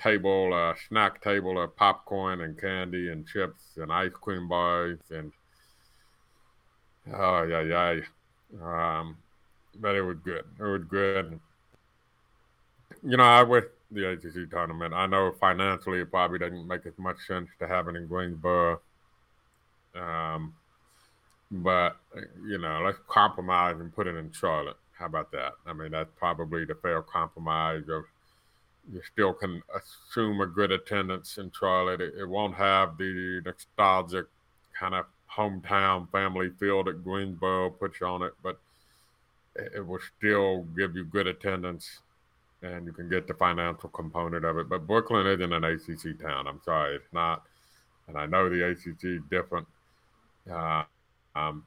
table, 0.00 0.54
uh, 0.54 0.74
snack 0.88 1.20
table 1.20 1.60
of 1.60 1.74
popcorn 1.76 2.42
and 2.42 2.58
candy 2.58 3.10
and 3.10 3.26
chips 3.26 3.62
and 3.76 3.92
ice 3.92 4.12
cream 4.12 4.48
bars 4.48 5.00
and 5.10 5.32
oh 7.12 7.42
yeah 7.42 7.62
yeah. 7.62 8.00
Um, 8.62 9.16
but 9.80 9.96
it 9.96 10.02
was 10.02 10.18
good. 10.24 10.44
It 10.60 10.62
was 10.62 10.84
good. 10.84 11.40
You 13.02 13.16
know, 13.16 13.24
I 13.24 13.42
wish 13.42 13.64
the 13.90 14.10
ACC 14.12 14.48
tournament. 14.48 14.94
I 14.94 15.06
know 15.06 15.34
financially 15.40 16.00
it 16.00 16.10
probably 16.10 16.38
doesn't 16.38 16.68
make 16.68 16.86
as 16.86 16.96
much 16.98 17.16
sense 17.26 17.48
to 17.58 17.66
have 17.66 17.88
it 17.88 17.96
in 17.96 18.06
Greensboro. 18.06 18.80
Um, 19.94 20.54
but 21.50 21.96
you 22.46 22.58
know, 22.58 22.82
let's 22.84 22.98
compromise 23.08 23.76
and 23.80 23.94
put 23.94 24.06
it 24.06 24.16
in 24.16 24.32
Charlotte. 24.32 24.76
How 24.98 25.06
about 25.06 25.32
that? 25.32 25.52
I 25.66 25.72
mean, 25.72 25.92
that's 25.92 26.10
probably 26.16 26.64
the 26.64 26.74
fair 26.74 27.02
compromise 27.02 27.84
of 27.88 28.04
you 28.92 29.00
still 29.12 29.32
can 29.32 29.62
assume 29.74 30.40
a 30.40 30.46
good 30.46 30.72
attendance 30.72 31.38
in 31.38 31.50
Charlotte. 31.58 32.00
It, 32.00 32.14
it 32.18 32.28
won't 32.28 32.54
have 32.54 32.98
the 32.98 33.40
nostalgic 33.44 34.26
kind 34.78 34.94
of 34.94 35.06
hometown 35.30 36.10
family 36.10 36.50
feel 36.58 36.84
that 36.84 37.04
Greensboro 37.04 37.70
puts 37.70 38.02
on 38.02 38.22
it, 38.22 38.32
but 38.42 38.58
it, 39.56 39.72
it 39.76 39.86
will 39.86 40.00
still 40.18 40.62
give 40.76 40.96
you 40.96 41.04
good 41.04 41.26
attendance 41.26 42.00
and 42.62 42.86
you 42.86 42.92
can 42.92 43.08
get 43.08 43.26
the 43.26 43.34
financial 43.34 43.88
component 43.88 44.44
of 44.44 44.56
it. 44.58 44.68
But 44.68 44.86
Brooklyn 44.86 45.26
isn't 45.26 45.52
an 45.52 45.64
ACC 45.64 46.20
town. 46.20 46.46
I'm 46.46 46.60
sorry, 46.64 46.96
it's 46.96 47.12
not. 47.12 47.42
And 48.08 48.16
I 48.16 48.26
know 48.26 48.48
the 48.48 48.68
ACC 48.68 49.04
is 49.04 49.22
different, 49.30 49.66
uh, 50.50 50.84
um, 51.34 51.64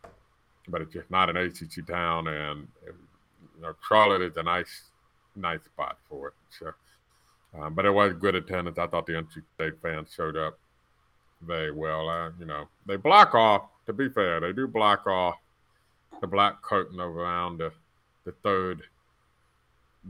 but 0.68 0.82
it's 0.82 0.94
just 0.94 1.10
not 1.10 1.30
an 1.30 1.38
ACC 1.38 1.86
town. 1.88 2.28
And 2.28 2.68
you 2.86 3.62
know, 3.62 3.74
Charlotte 3.88 4.22
is 4.22 4.38
a 4.38 4.44
nice, 4.44 4.90
nice 5.36 5.64
spot 5.64 5.98
for 6.10 6.30
it. 6.30 6.34
So, 6.60 6.74
um, 7.60 7.74
but 7.74 7.86
it 7.86 7.92
was 7.92 8.14
good 8.14 8.36
attendance. 8.36 8.78
I 8.78 8.88
thought 8.88 9.06
the 9.06 9.14
NC 9.14 9.42
State 9.56 9.74
fans 9.82 10.14
showed 10.16 10.38
up 10.38 10.58
very 11.42 11.72
well. 11.72 12.10
Uh, 12.10 12.32
you 12.40 12.46
know, 12.46 12.68
they 12.86 12.96
block 12.96 13.36
off. 13.36 13.64
To 13.86 13.94
be 13.94 14.10
fair, 14.10 14.40
they 14.40 14.52
do 14.52 14.68
block 14.68 15.06
off 15.06 15.36
the 16.20 16.28
black 16.28 16.62
curtain 16.62 17.00
around 17.00 17.60
the 17.60 17.72
the 18.26 18.32
third 18.44 18.82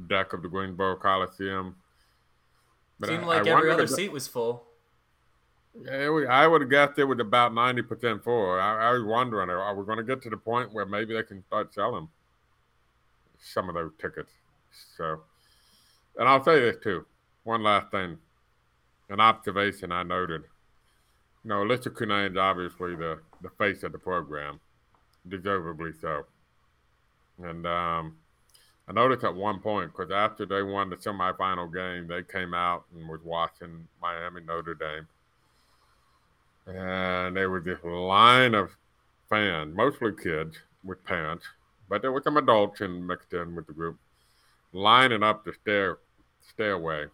deck 0.07 0.33
of 0.33 0.41
the 0.41 0.47
Greensboro 0.47 0.95
Coliseum. 0.95 1.75
But 2.99 3.09
Seemed 3.09 3.23
I, 3.23 3.27
like 3.27 3.47
I 3.47 3.51
every 3.51 3.71
other 3.71 3.87
seat 3.87 4.11
was 4.11 4.27
full. 4.27 4.64
Yeah, 5.83 6.09
I 6.29 6.47
would 6.47 6.61
have 6.61 6.69
guessed 6.69 6.99
it 6.99 7.03
was 7.03 7.19
about 7.19 7.53
ninety 7.53 7.81
percent 7.81 8.23
full. 8.23 8.51
I, 8.51 8.75
I, 8.75 8.91
was 8.93 9.03
wondering, 9.03 9.49
are 9.49 9.75
we 9.75 9.85
going 9.85 9.97
to 9.97 10.03
get 10.03 10.21
to 10.23 10.29
the 10.29 10.37
point 10.37 10.73
where 10.73 10.85
maybe 10.85 11.13
they 11.13 11.23
can 11.23 11.43
start 11.47 11.73
selling 11.73 12.07
some 13.39 13.67
of 13.67 13.75
those 13.75 13.91
tickets? 13.99 14.31
So, 14.97 15.21
and 16.17 16.29
I'll 16.29 16.43
say 16.43 16.59
this 16.61 16.77
too. 16.81 17.05
One 17.43 17.61
last 17.61 17.91
thing, 17.91 18.17
an 19.09 19.19
observation 19.19 19.91
I 19.91 20.03
noted. 20.03 20.43
You 21.43 21.49
know, 21.49 21.61
Elissa 21.61 21.89
Cunane 21.89 22.31
is 22.31 22.37
obviously 22.37 22.95
the 22.95 23.19
the 23.41 23.49
face 23.57 23.83
of 23.83 23.91
the 23.91 23.99
program, 23.99 24.61
deservedly 25.27 25.91
so. 25.99 26.25
And 27.43 27.67
um, 27.67 28.15
I 28.87 28.93
noticed 28.93 29.23
at 29.23 29.35
one 29.35 29.59
point 29.59 29.91
because 29.91 30.11
after 30.11 30.45
they 30.45 30.63
won 30.63 30.89
the 30.89 30.95
semifinal 30.95 31.73
game, 31.73 32.07
they 32.07 32.23
came 32.23 32.53
out 32.53 32.85
and 32.95 33.09
was 33.09 33.19
watching 33.23 33.87
Miami 34.01 34.41
Notre 34.41 34.75
Dame, 34.75 35.07
and 36.67 37.35
there 37.35 37.49
was 37.49 37.63
this 37.63 37.79
line 37.83 38.55
of 38.55 38.71
fans, 39.29 39.75
mostly 39.75 40.11
kids 40.21 40.57
with 40.83 41.03
parents, 41.03 41.45
but 41.89 42.01
there 42.01 42.11
were 42.11 42.21
some 42.23 42.37
adults 42.37 42.81
in 42.81 43.05
mixed 43.05 43.33
in 43.33 43.55
with 43.55 43.67
the 43.67 43.73
group, 43.73 43.97
lining 44.73 45.23
up 45.23 45.45
the 45.45 45.53
stair 45.61 45.99
stairway, 46.47 47.05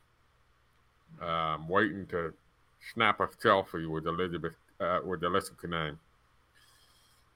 um, 1.22 1.68
waiting 1.68 2.06
to 2.08 2.34
snap 2.94 3.20
a 3.20 3.28
selfie 3.28 3.90
with 3.90 4.08
Elizabeth 4.08 4.54
uh, 4.80 5.00
with 5.06 5.24
Elissa 5.24 5.54
Cunane. 5.54 5.98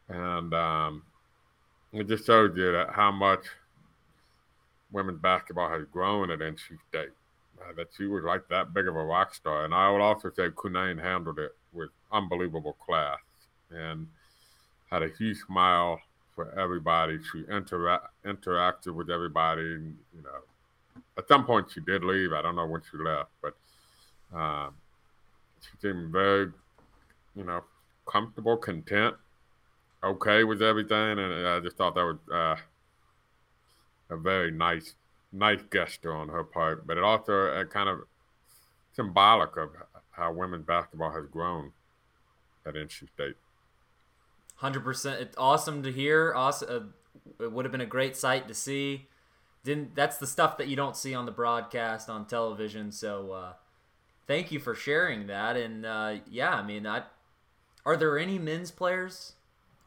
And 0.10 0.54
um, 0.54 1.04
it 1.94 2.08
just 2.08 2.26
shows 2.26 2.56
you 2.56 2.72
that 2.72 2.92
how 2.92 3.12
much 3.12 3.46
women's 4.92 5.20
basketball 5.20 5.70
has 5.70 5.86
grown 5.92 6.32
at 6.32 6.40
NC 6.40 6.60
State. 6.90 7.10
Uh, 7.62 7.74
that 7.78 7.88
she 7.96 8.06
was 8.06 8.24
like 8.24 8.48
that 8.50 8.74
big 8.74 8.88
of 8.88 8.96
a 8.96 9.04
rock 9.04 9.34
star. 9.34 9.64
And 9.64 9.74
I 9.74 9.90
would 9.90 10.02
also 10.02 10.30
say 10.30 10.50
Cunane 10.50 11.02
handled 11.02 11.40
it 11.40 11.56
with 11.72 11.90
unbelievable 12.12 12.76
class 12.86 13.20
and 13.72 14.08
had 14.92 15.04
a 15.04 15.10
huge 15.18 15.38
smile 15.38 16.00
for 16.36 16.52
everybody. 16.60 17.18
She 17.32 17.44
intera- 17.44 18.10
interacted 18.26 18.94
with 18.94 19.10
everybody. 19.10 19.62
And, 19.62 19.98
you 20.14 20.22
know, 20.22 21.02
at 21.18 21.28
some 21.30 21.46
point 21.46 21.72
she 21.74 21.80
did 21.80 22.04
leave. 22.04 22.34
I 22.34 22.42
don't 22.42 22.58
know 22.58 22.68
when 22.68 22.82
she 22.82 22.98
left, 22.98 23.30
but 23.42 23.56
um, 24.38 24.76
she 25.62 25.70
seemed 25.82 26.12
very, 26.12 26.52
you 27.36 27.46
know, 27.46 27.64
comfortable, 28.06 28.58
content, 28.58 29.16
okay 30.04 30.44
with 30.44 30.62
everything. 30.62 31.20
And 31.20 31.48
I 31.48 31.62
just 31.62 31.78
thought 31.78 31.96
that 31.96 32.04
was 32.04 32.18
uh, 32.32 32.58
a 34.14 34.18
very 34.18 34.52
nice, 34.52 34.94
nice 35.36 35.62
gesture 35.72 36.14
on 36.14 36.30
her 36.30 36.44
part, 36.44 36.88
but 36.88 36.98
it 36.98 37.04
also 37.04 37.34
a 37.34 37.66
kind 37.66 37.90
of 37.90 38.02
symbolic 38.94 39.58
of 39.58 39.70
how 40.12 40.32
women's 40.32 40.66
basketball 40.66 41.12
has 41.12 41.26
grown 41.28 41.74
at 42.66 42.76
NC 42.76 43.10
State. 43.14 43.36
Hundred 44.56 44.84
percent. 44.84 45.22
It's 45.22 45.36
awesome 45.38 45.84
to 45.84 45.92
hear. 45.92 46.34
Awesome. 46.34 46.94
Uh, 47.40 47.44
it 47.44 47.52
would 47.52 47.66
have 47.66 47.72
been 47.72 47.82
a 47.82 47.86
great 47.86 48.16
sight 48.16 48.48
to 48.48 48.54
see. 48.54 49.08
Didn't 49.64 49.96
that's 49.96 50.18
the 50.18 50.28
stuff 50.28 50.58
that 50.58 50.68
you 50.68 50.76
don't 50.76 50.96
see 50.96 51.14
on 51.14 51.26
the 51.26 51.32
broadcast 51.32 52.10
on 52.10 52.26
television. 52.26 52.92
So, 52.92 53.32
uh, 53.32 53.54
thank 54.28 54.52
you 54.52 54.60
for 54.60 54.74
sharing 54.74 55.28
that. 55.28 55.58
And 55.58 55.86
uh, 55.86 56.16
yeah, 56.30 56.56
I 56.56 56.64
mean, 56.64 56.88
I, 56.88 57.04
are 57.86 57.98
there 57.98 58.18
any 58.18 58.40
men's 58.40 58.72
players 58.72 59.34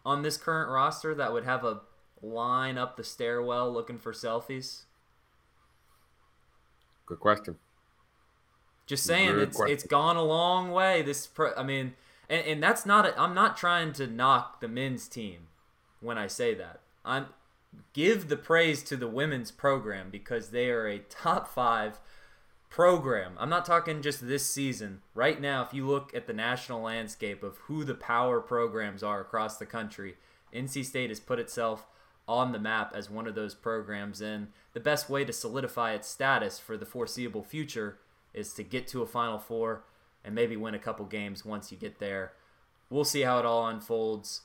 on 0.05 0.23
this 0.23 0.37
current 0.37 0.71
roster 0.71 1.15
that 1.15 1.33
would 1.33 1.45
have 1.45 1.65
a 1.65 1.81
line 2.21 2.77
up 2.77 2.97
the 2.97 3.05
stairwell 3.05 3.73
looking 3.73 3.99
for 3.99 4.13
selfies? 4.13 4.83
Good 7.09 7.21
question. 7.21 7.57
Just 8.87 9.05
saying, 9.05 9.31
Good 9.31 9.49
it's 9.49 9.57
question. 9.57 9.75
it's 9.75 9.85
gone 9.85 10.17
a 10.17 10.23
long 10.23 10.71
way. 10.71 11.01
This, 11.01 11.27
pro, 11.27 11.55
I 11.57 11.63
mean, 11.63 11.95
and, 12.29 12.47
and 12.47 12.63
that's 12.63 12.85
not. 12.85 13.07
i 13.07 13.23
I'm 13.23 13.35
not 13.35 13.57
trying 13.57 13.95
to 13.95 14.07
knock 14.07 14.61
the 14.61 14.69
men's 14.69 15.09
team 15.09 15.49
when 16.01 16.19
I 16.19 16.27
say 16.27 16.55
that. 16.55 16.81
I'm 17.07 17.27
give 17.95 18.29
the 18.29 18.37
praise 18.37 18.83
to 18.85 18.97
the 18.97 19.09
women's 19.09 19.51
program 19.51 20.11
because 20.11 20.51
they 20.51 20.69
are 20.69 20.87
a 20.87 20.99
top 20.99 21.49
five 21.49 21.99
program. 22.69 23.33
I'm 23.39 23.49
not 23.49 23.65
talking 23.65 24.03
just 24.03 24.27
this 24.27 24.45
season. 24.45 25.01
Right 25.15 25.41
now, 25.41 25.63
if 25.65 25.73
you 25.73 25.87
look 25.87 26.15
at 26.15 26.27
the 26.27 26.35
national 26.35 26.83
landscape 26.83 27.43
of 27.43 27.57
who 27.59 27.85
the 27.85 27.95
power 27.95 28.41
programs 28.41 29.03
are 29.03 29.21
across 29.21 29.57
the 29.57 29.67
country, 29.67 30.17
NC 30.55 30.85
State 30.85 31.09
has 31.09 31.21
put 31.21 31.39
itself 31.39 31.87
on 32.29 32.53
the 32.53 32.59
map 32.59 32.93
as 32.95 33.11
one 33.11 33.27
of 33.27 33.35
those 33.35 33.55
programs. 33.55 34.21
And 34.21 34.49
the 34.75 34.81
best 34.81 35.09
way 35.09 35.25
to 35.25 35.33
solidify 35.33 35.95
its 35.95 36.07
status 36.07 36.59
for 36.59 36.77
the 36.77 36.87
foreseeable 36.87 37.43
future 37.43 37.99
is 38.35 38.53
to 38.55 38.63
get 38.63 38.87
to 38.89 39.03
a 39.03 39.07
Final 39.07 39.39
Four 39.39 39.85
and 40.25 40.35
maybe 40.35 40.57
win 40.57 40.75
a 40.75 40.79
couple 40.79 41.07
games 41.07 41.45
once 41.45 41.73
you 41.73 41.79
get 41.79 41.99
there. 41.99 42.33
We'll 42.91 43.05
see 43.05 43.23
how 43.23 43.39
it 43.39 43.47
all 43.47 43.67
unfolds. 43.67 44.43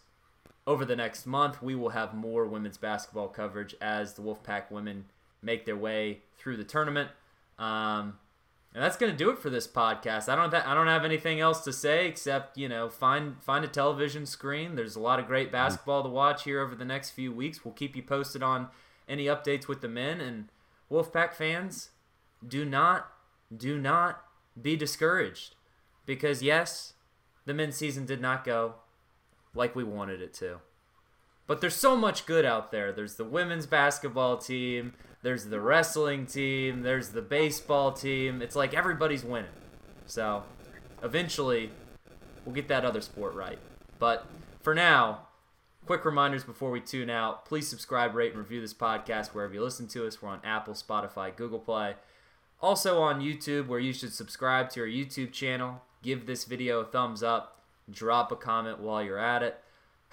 Over 0.65 0.85
the 0.85 0.95
next 0.95 1.25
month, 1.25 1.61
we 1.61 1.75
will 1.75 1.89
have 1.89 2.13
more 2.13 2.45
women's 2.45 2.77
basketball 2.77 3.27
coverage 3.27 3.75
as 3.81 4.13
the 4.13 4.21
Wolfpack 4.21 4.71
women 4.71 5.05
make 5.41 5.65
their 5.65 5.75
way 5.75 6.21
through 6.37 6.55
the 6.55 6.63
tournament. 6.63 7.09
Um, 7.59 8.17
and 8.73 8.83
that's 8.83 8.97
gonna 8.97 9.15
do 9.15 9.29
it 9.29 9.39
for 9.39 9.49
this 9.49 9.67
podcast. 9.67 10.27
I 10.27 10.35
don't 10.35 10.51
th- 10.51 10.65
I 10.65 10.73
don't 10.73 10.87
have 10.87 11.05
anything 11.05 11.39
else 11.39 11.63
to 11.65 11.73
say 11.73 12.07
except 12.07 12.57
you 12.57 12.67
know 12.67 12.89
find 12.89 13.41
find 13.43 13.63
a 13.63 13.67
television 13.67 14.25
screen. 14.25 14.75
There's 14.75 14.95
a 14.95 14.99
lot 14.99 15.19
of 15.19 15.27
great 15.27 15.51
basketball 15.51 16.03
to 16.03 16.09
watch 16.09 16.43
here 16.43 16.59
over 16.61 16.75
the 16.75 16.85
next 16.85 17.11
few 17.11 17.31
weeks. 17.31 17.63
We'll 17.63 17.73
keep 17.73 17.95
you 17.95 18.03
posted 18.03 18.41
on 18.41 18.69
any 19.07 19.25
updates 19.25 19.67
with 19.67 19.81
the 19.81 19.87
men 19.87 20.19
and 20.19 20.49
Wolfpack 20.91 21.33
fans. 21.33 21.89
Do 22.45 22.65
not 22.65 23.11
do 23.55 23.77
not 23.77 24.23
be 24.59 24.75
discouraged 24.75 25.55
because 26.05 26.41
yes, 26.41 26.93
the 27.45 27.53
men's 27.53 27.75
season 27.75 28.05
did 28.05 28.21
not 28.21 28.43
go 28.43 28.75
like 29.53 29.75
we 29.75 29.83
wanted 29.83 30.21
it 30.21 30.33
to. 30.35 30.59
But 31.45 31.61
there's 31.61 31.75
so 31.75 31.95
much 31.95 32.25
good 32.25 32.45
out 32.45 32.71
there. 32.71 32.91
There's 32.91 33.15
the 33.15 33.25
women's 33.25 33.65
basketball 33.65 34.37
team, 34.37 34.93
there's 35.23 35.45
the 35.45 35.59
wrestling 35.59 36.25
team, 36.25 36.81
there's 36.81 37.09
the 37.09 37.21
baseball 37.21 37.93
team. 37.93 38.41
It's 38.41 38.55
like 38.55 38.73
everybody's 38.73 39.23
winning. 39.23 39.49
So 40.05 40.43
eventually, 41.01 41.71
we'll 42.45 42.53
get 42.53 42.67
that 42.67 42.85
other 42.85 43.01
sport 43.01 43.33
right. 43.33 43.57
But 43.99 44.27
for 44.61 44.75
now, 44.75 45.27
quick 45.85 46.03
reminders 46.03 46.43
before 46.43 46.71
we 46.71 46.81
tune 46.81 47.09
out. 47.09 47.45
Please 47.45 47.69
subscribe, 47.69 48.13
rate, 48.13 48.31
and 48.31 48.39
review 48.39 48.59
this 48.59 48.73
podcast 48.73 49.29
wherever 49.29 49.53
you 49.53 49.63
listen 49.63 49.87
to 49.87 50.05
us. 50.05 50.21
We're 50.21 50.29
on 50.29 50.41
Apple, 50.43 50.73
Spotify, 50.73 51.33
Google 51.35 51.59
Play. 51.59 51.95
Also 52.61 53.01
on 53.01 53.21
YouTube, 53.21 53.67
where 53.67 53.79
you 53.79 53.93
should 53.93 54.13
subscribe 54.13 54.69
to 54.71 54.81
our 54.81 54.87
YouTube 54.87 55.31
channel. 55.31 55.81
Give 56.01 56.25
this 56.25 56.43
video 56.43 56.81
a 56.81 56.85
thumbs 56.85 57.23
up. 57.23 57.61
Drop 57.89 58.31
a 58.31 58.35
comment 58.35 58.79
while 58.79 59.01
you're 59.01 59.17
at 59.17 59.41
it. 59.41 59.62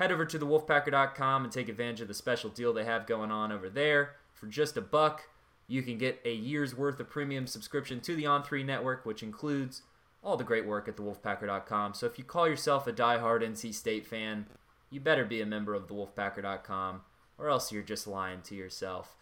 Head 0.00 0.12
over 0.12 0.24
to 0.24 0.38
thewolfpacker.com 0.38 1.44
and 1.44 1.52
take 1.52 1.68
advantage 1.68 2.00
of 2.00 2.08
the 2.08 2.14
special 2.14 2.48
deal 2.48 2.72
they 2.72 2.86
have 2.86 3.06
going 3.06 3.30
on 3.30 3.52
over 3.52 3.68
there. 3.68 4.16
For 4.32 4.46
just 4.46 4.78
a 4.78 4.80
buck, 4.80 5.28
you 5.68 5.82
can 5.82 5.98
get 5.98 6.22
a 6.24 6.32
year's 6.32 6.74
worth 6.74 6.98
of 7.00 7.10
premium 7.10 7.46
subscription 7.46 8.00
to 8.00 8.16
the 8.16 8.24
On3 8.24 8.64
network, 8.64 9.04
which 9.04 9.22
includes 9.22 9.82
all 10.24 10.38
the 10.38 10.42
great 10.42 10.64
work 10.64 10.88
at 10.88 10.96
thewolfpacker.com. 10.96 11.92
So 11.92 12.06
if 12.06 12.16
you 12.16 12.24
call 12.24 12.48
yourself 12.48 12.86
a 12.86 12.92
die-hard 12.92 13.42
NC 13.42 13.74
State 13.74 14.06
fan, 14.06 14.46
you 14.88 15.00
better 15.00 15.26
be 15.26 15.42
a 15.42 15.46
member 15.46 15.74
of 15.74 15.86
thewolfpacker.com, 15.86 17.02
or 17.36 17.50
else 17.50 17.70
you're 17.70 17.82
just 17.82 18.06
lying 18.06 18.40
to 18.44 18.54
yourself. 18.54 19.16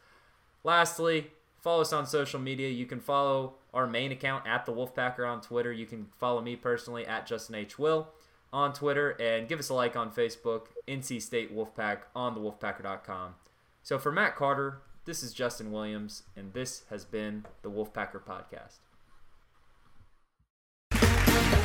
Lastly, 0.62 1.32
follow 1.60 1.80
us 1.80 1.92
on 1.92 2.06
social 2.06 2.38
media. 2.38 2.68
You 2.68 2.86
can 2.86 3.00
follow 3.00 3.54
our 3.74 3.88
main 3.88 4.12
account 4.12 4.46
at 4.46 4.64
the 4.64 4.72
Wolfpacker 4.72 5.28
on 5.28 5.40
Twitter. 5.40 5.72
You 5.72 5.86
can 5.86 6.06
follow 6.20 6.40
me 6.40 6.54
personally 6.54 7.04
at 7.04 7.26
Justin 7.26 7.56
H. 7.56 7.80
Will 7.80 8.06
on 8.52 8.72
Twitter 8.72 9.10
and 9.20 9.48
give 9.48 9.58
us 9.58 9.68
a 9.68 9.74
like 9.74 9.96
on 9.96 10.10
Facebook, 10.10 10.66
NC 10.86 11.20
State 11.22 11.54
Wolfpack 11.54 12.00
on 12.14 12.34
thewolfpacker.com. 12.34 13.34
So 13.82 13.98
for 13.98 14.12
Matt 14.12 14.36
Carter, 14.36 14.82
this 15.04 15.22
is 15.22 15.32
Justin 15.32 15.72
Williams, 15.72 16.24
and 16.36 16.52
this 16.52 16.82
has 16.90 17.04
been 17.04 17.44
the 17.62 17.70
Wolfpacker 17.70 18.20
Podcast. 18.22 18.78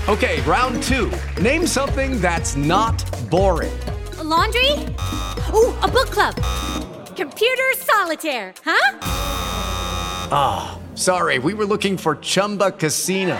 Okay, 0.10 0.42
round 0.42 0.84
two. 0.84 1.12
Name 1.42 1.66
something 1.66 2.20
that's 2.20 2.56
not 2.56 3.04
boring. 3.30 3.78
A 4.18 4.24
laundry? 4.24 4.72
Ooh, 5.54 5.74
a 5.80 5.88
book 5.88 6.10
club. 6.10 6.36
Computer 7.16 7.72
solitaire, 7.78 8.54
huh? 8.66 9.00
Ah, 10.32 10.78
oh, 10.78 10.96
sorry, 10.96 11.40
we 11.40 11.54
were 11.54 11.66
looking 11.66 11.98
for 11.98 12.16
Chumba 12.18 12.72
Casino. 12.72 13.40